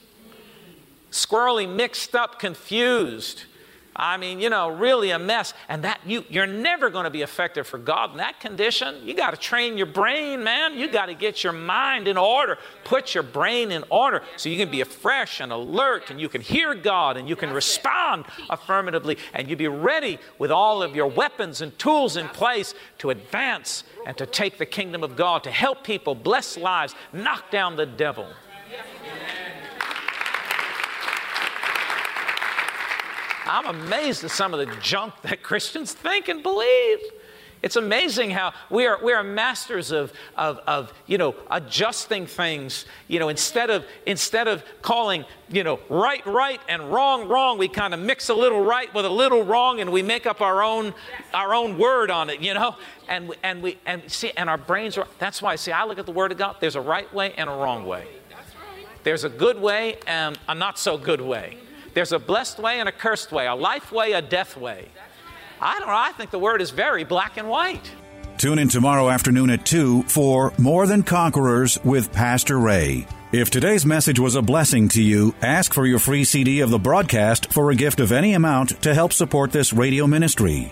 squirrely, 1.11 1.69
mixed 1.69 2.15
up, 2.15 2.39
confused. 2.39 3.43
I 3.99 4.15
mean, 4.15 4.39
you 4.39 4.49
know, 4.49 4.69
really 4.69 5.11
a 5.11 5.19
mess. 5.19 5.53
And 5.67 5.83
that 5.83 5.99
you 6.05 6.23
you're 6.29 6.47
never 6.47 6.89
going 6.89 7.03
to 7.03 7.09
be 7.09 7.21
effective 7.21 7.67
for 7.67 7.77
God 7.77 8.11
in 8.11 8.17
that 8.17 8.39
condition. 8.39 8.95
You 9.03 9.13
got 9.13 9.31
to 9.31 9.37
train 9.37 9.77
your 9.77 9.87
brain, 9.87 10.43
man. 10.43 10.77
You 10.77 10.89
got 10.89 11.07
to 11.07 11.13
get 11.13 11.43
your 11.43 11.53
mind 11.53 12.07
in 12.07 12.17
order. 12.17 12.57
Put 12.85 13.13
your 13.13 13.23
brain 13.23 13.71
in 13.71 13.83
order 13.89 14.23
so 14.37 14.47
you 14.47 14.57
can 14.57 14.71
be 14.71 14.81
fresh 14.83 15.41
and 15.41 15.51
alert 15.51 16.09
and 16.09 16.19
you 16.19 16.29
can 16.29 16.41
hear 16.41 16.73
God 16.73 17.17
and 17.17 17.27
you 17.27 17.35
can 17.35 17.51
respond 17.51 18.25
affirmatively 18.49 19.17
and 19.33 19.49
you 19.49 19.57
be 19.57 19.67
ready 19.67 20.17
with 20.37 20.49
all 20.49 20.81
of 20.81 20.95
your 20.95 21.07
weapons 21.07 21.59
and 21.59 21.77
tools 21.77 22.15
in 22.15 22.29
place 22.29 22.73
to 22.99 23.09
advance 23.09 23.83
and 24.05 24.17
to 24.17 24.25
take 24.25 24.57
the 24.57 24.65
kingdom 24.65 25.03
of 25.03 25.17
God, 25.17 25.43
to 25.43 25.51
help 25.51 25.83
people, 25.83 26.15
bless 26.15 26.57
lives, 26.57 26.95
knock 27.11 27.51
down 27.51 27.75
the 27.75 27.85
devil. 27.85 28.27
I'm 33.49 33.65
amazed 33.65 34.23
at 34.23 34.31
some 34.31 34.53
of 34.53 34.59
the 34.59 34.73
junk 34.77 35.13
that 35.23 35.41
Christians 35.43 35.93
think 35.93 36.27
and 36.27 36.43
believe. 36.43 36.99
It's 37.61 37.75
amazing 37.75 38.29
how 38.29 38.53
we 38.69 38.85
are, 38.85 39.03
we 39.03 39.11
are 39.11 39.21
masters 39.21 39.91
of, 39.91 40.13
of, 40.37 40.59
of, 40.65 40.93
you 41.07 41.17
know, 41.17 41.35
adjusting 41.51 42.25
things. 42.25 42.85
You 43.09 43.19
know, 43.19 43.27
instead 43.27 43.69
of, 43.69 43.85
instead 44.05 44.47
of 44.47 44.63
calling, 44.81 45.25
you 45.49 45.65
know, 45.65 45.79
right, 45.89 46.25
right 46.25 46.61
and 46.69 46.93
wrong, 46.93 47.27
wrong, 47.27 47.57
we 47.57 47.67
kind 47.67 47.93
of 47.93 47.99
mix 47.99 48.29
a 48.29 48.33
little 48.33 48.63
right 48.63 48.93
with 48.93 49.03
a 49.03 49.09
little 49.09 49.43
wrong 49.43 49.81
and 49.81 49.91
we 49.91 50.01
make 50.01 50.25
up 50.25 50.39
our 50.39 50.63
own, 50.63 50.93
our 51.33 51.53
own 51.53 51.77
word 51.77 52.11
on 52.11 52.29
it, 52.29 52.39
you 52.39 52.53
know? 52.53 52.77
And, 53.09 53.33
and 53.43 53.61
we, 53.61 53.77
and 53.85 54.09
see, 54.09 54.31
and 54.37 54.49
our 54.49 54.57
brains 54.57 54.97
are, 54.97 55.07
that's 55.17 55.41
why, 55.41 55.57
see, 55.57 55.73
I 55.73 55.83
look 55.83 55.99
at 55.99 56.05
the 56.05 56.13
Word 56.13 56.31
of 56.31 56.37
God, 56.37 56.57
there's 56.61 56.77
a 56.77 56.81
right 56.81 57.11
way 57.13 57.33
and 57.33 57.49
a 57.49 57.53
wrong 57.53 57.85
way. 57.85 58.07
There's 59.03 59.23
a 59.23 59.29
good 59.29 59.59
way 59.59 59.97
and 60.07 60.37
a 60.47 60.55
not 60.55 60.77
so 60.79 60.97
good 60.97 61.19
way. 61.19 61.57
There's 61.99 62.13
a 62.13 62.17
blessed 62.17 62.59
way 62.59 62.79
and 62.79 62.87
a 62.87 62.93
cursed 62.93 63.29
way, 63.33 63.45
a 63.45 63.53
life 63.53 63.91
way, 63.91 64.13
a 64.13 64.21
death 64.21 64.55
way. 64.55 64.87
I 65.59 65.79
don't 65.79 65.89
know. 65.89 65.93
I 65.93 66.13
think 66.13 66.31
the 66.31 66.39
word 66.39 66.61
is 66.61 66.69
very 66.69 67.03
black 67.03 67.35
and 67.35 67.49
white. 67.49 67.91
Tune 68.37 68.57
in 68.57 68.69
tomorrow 68.69 69.09
afternoon 69.09 69.49
at 69.49 69.65
2 69.65 70.03
for 70.03 70.53
More 70.57 70.87
Than 70.87 71.03
Conquerors 71.03 71.77
with 71.83 72.13
Pastor 72.13 72.57
Ray. 72.57 73.05
If 73.33 73.49
today's 73.49 73.85
message 73.85 74.17
was 74.17 74.35
a 74.35 74.41
blessing 74.41 74.87
to 74.95 75.03
you, 75.03 75.35
ask 75.41 75.73
for 75.73 75.85
your 75.85 75.99
free 75.99 76.23
CD 76.23 76.61
of 76.61 76.69
the 76.69 76.79
broadcast 76.79 77.51
for 77.51 77.69
a 77.69 77.75
gift 77.75 77.99
of 77.99 78.13
any 78.13 78.33
amount 78.33 78.81
to 78.83 78.93
help 78.93 79.11
support 79.11 79.51
this 79.51 79.73
radio 79.73 80.07
ministry. 80.07 80.71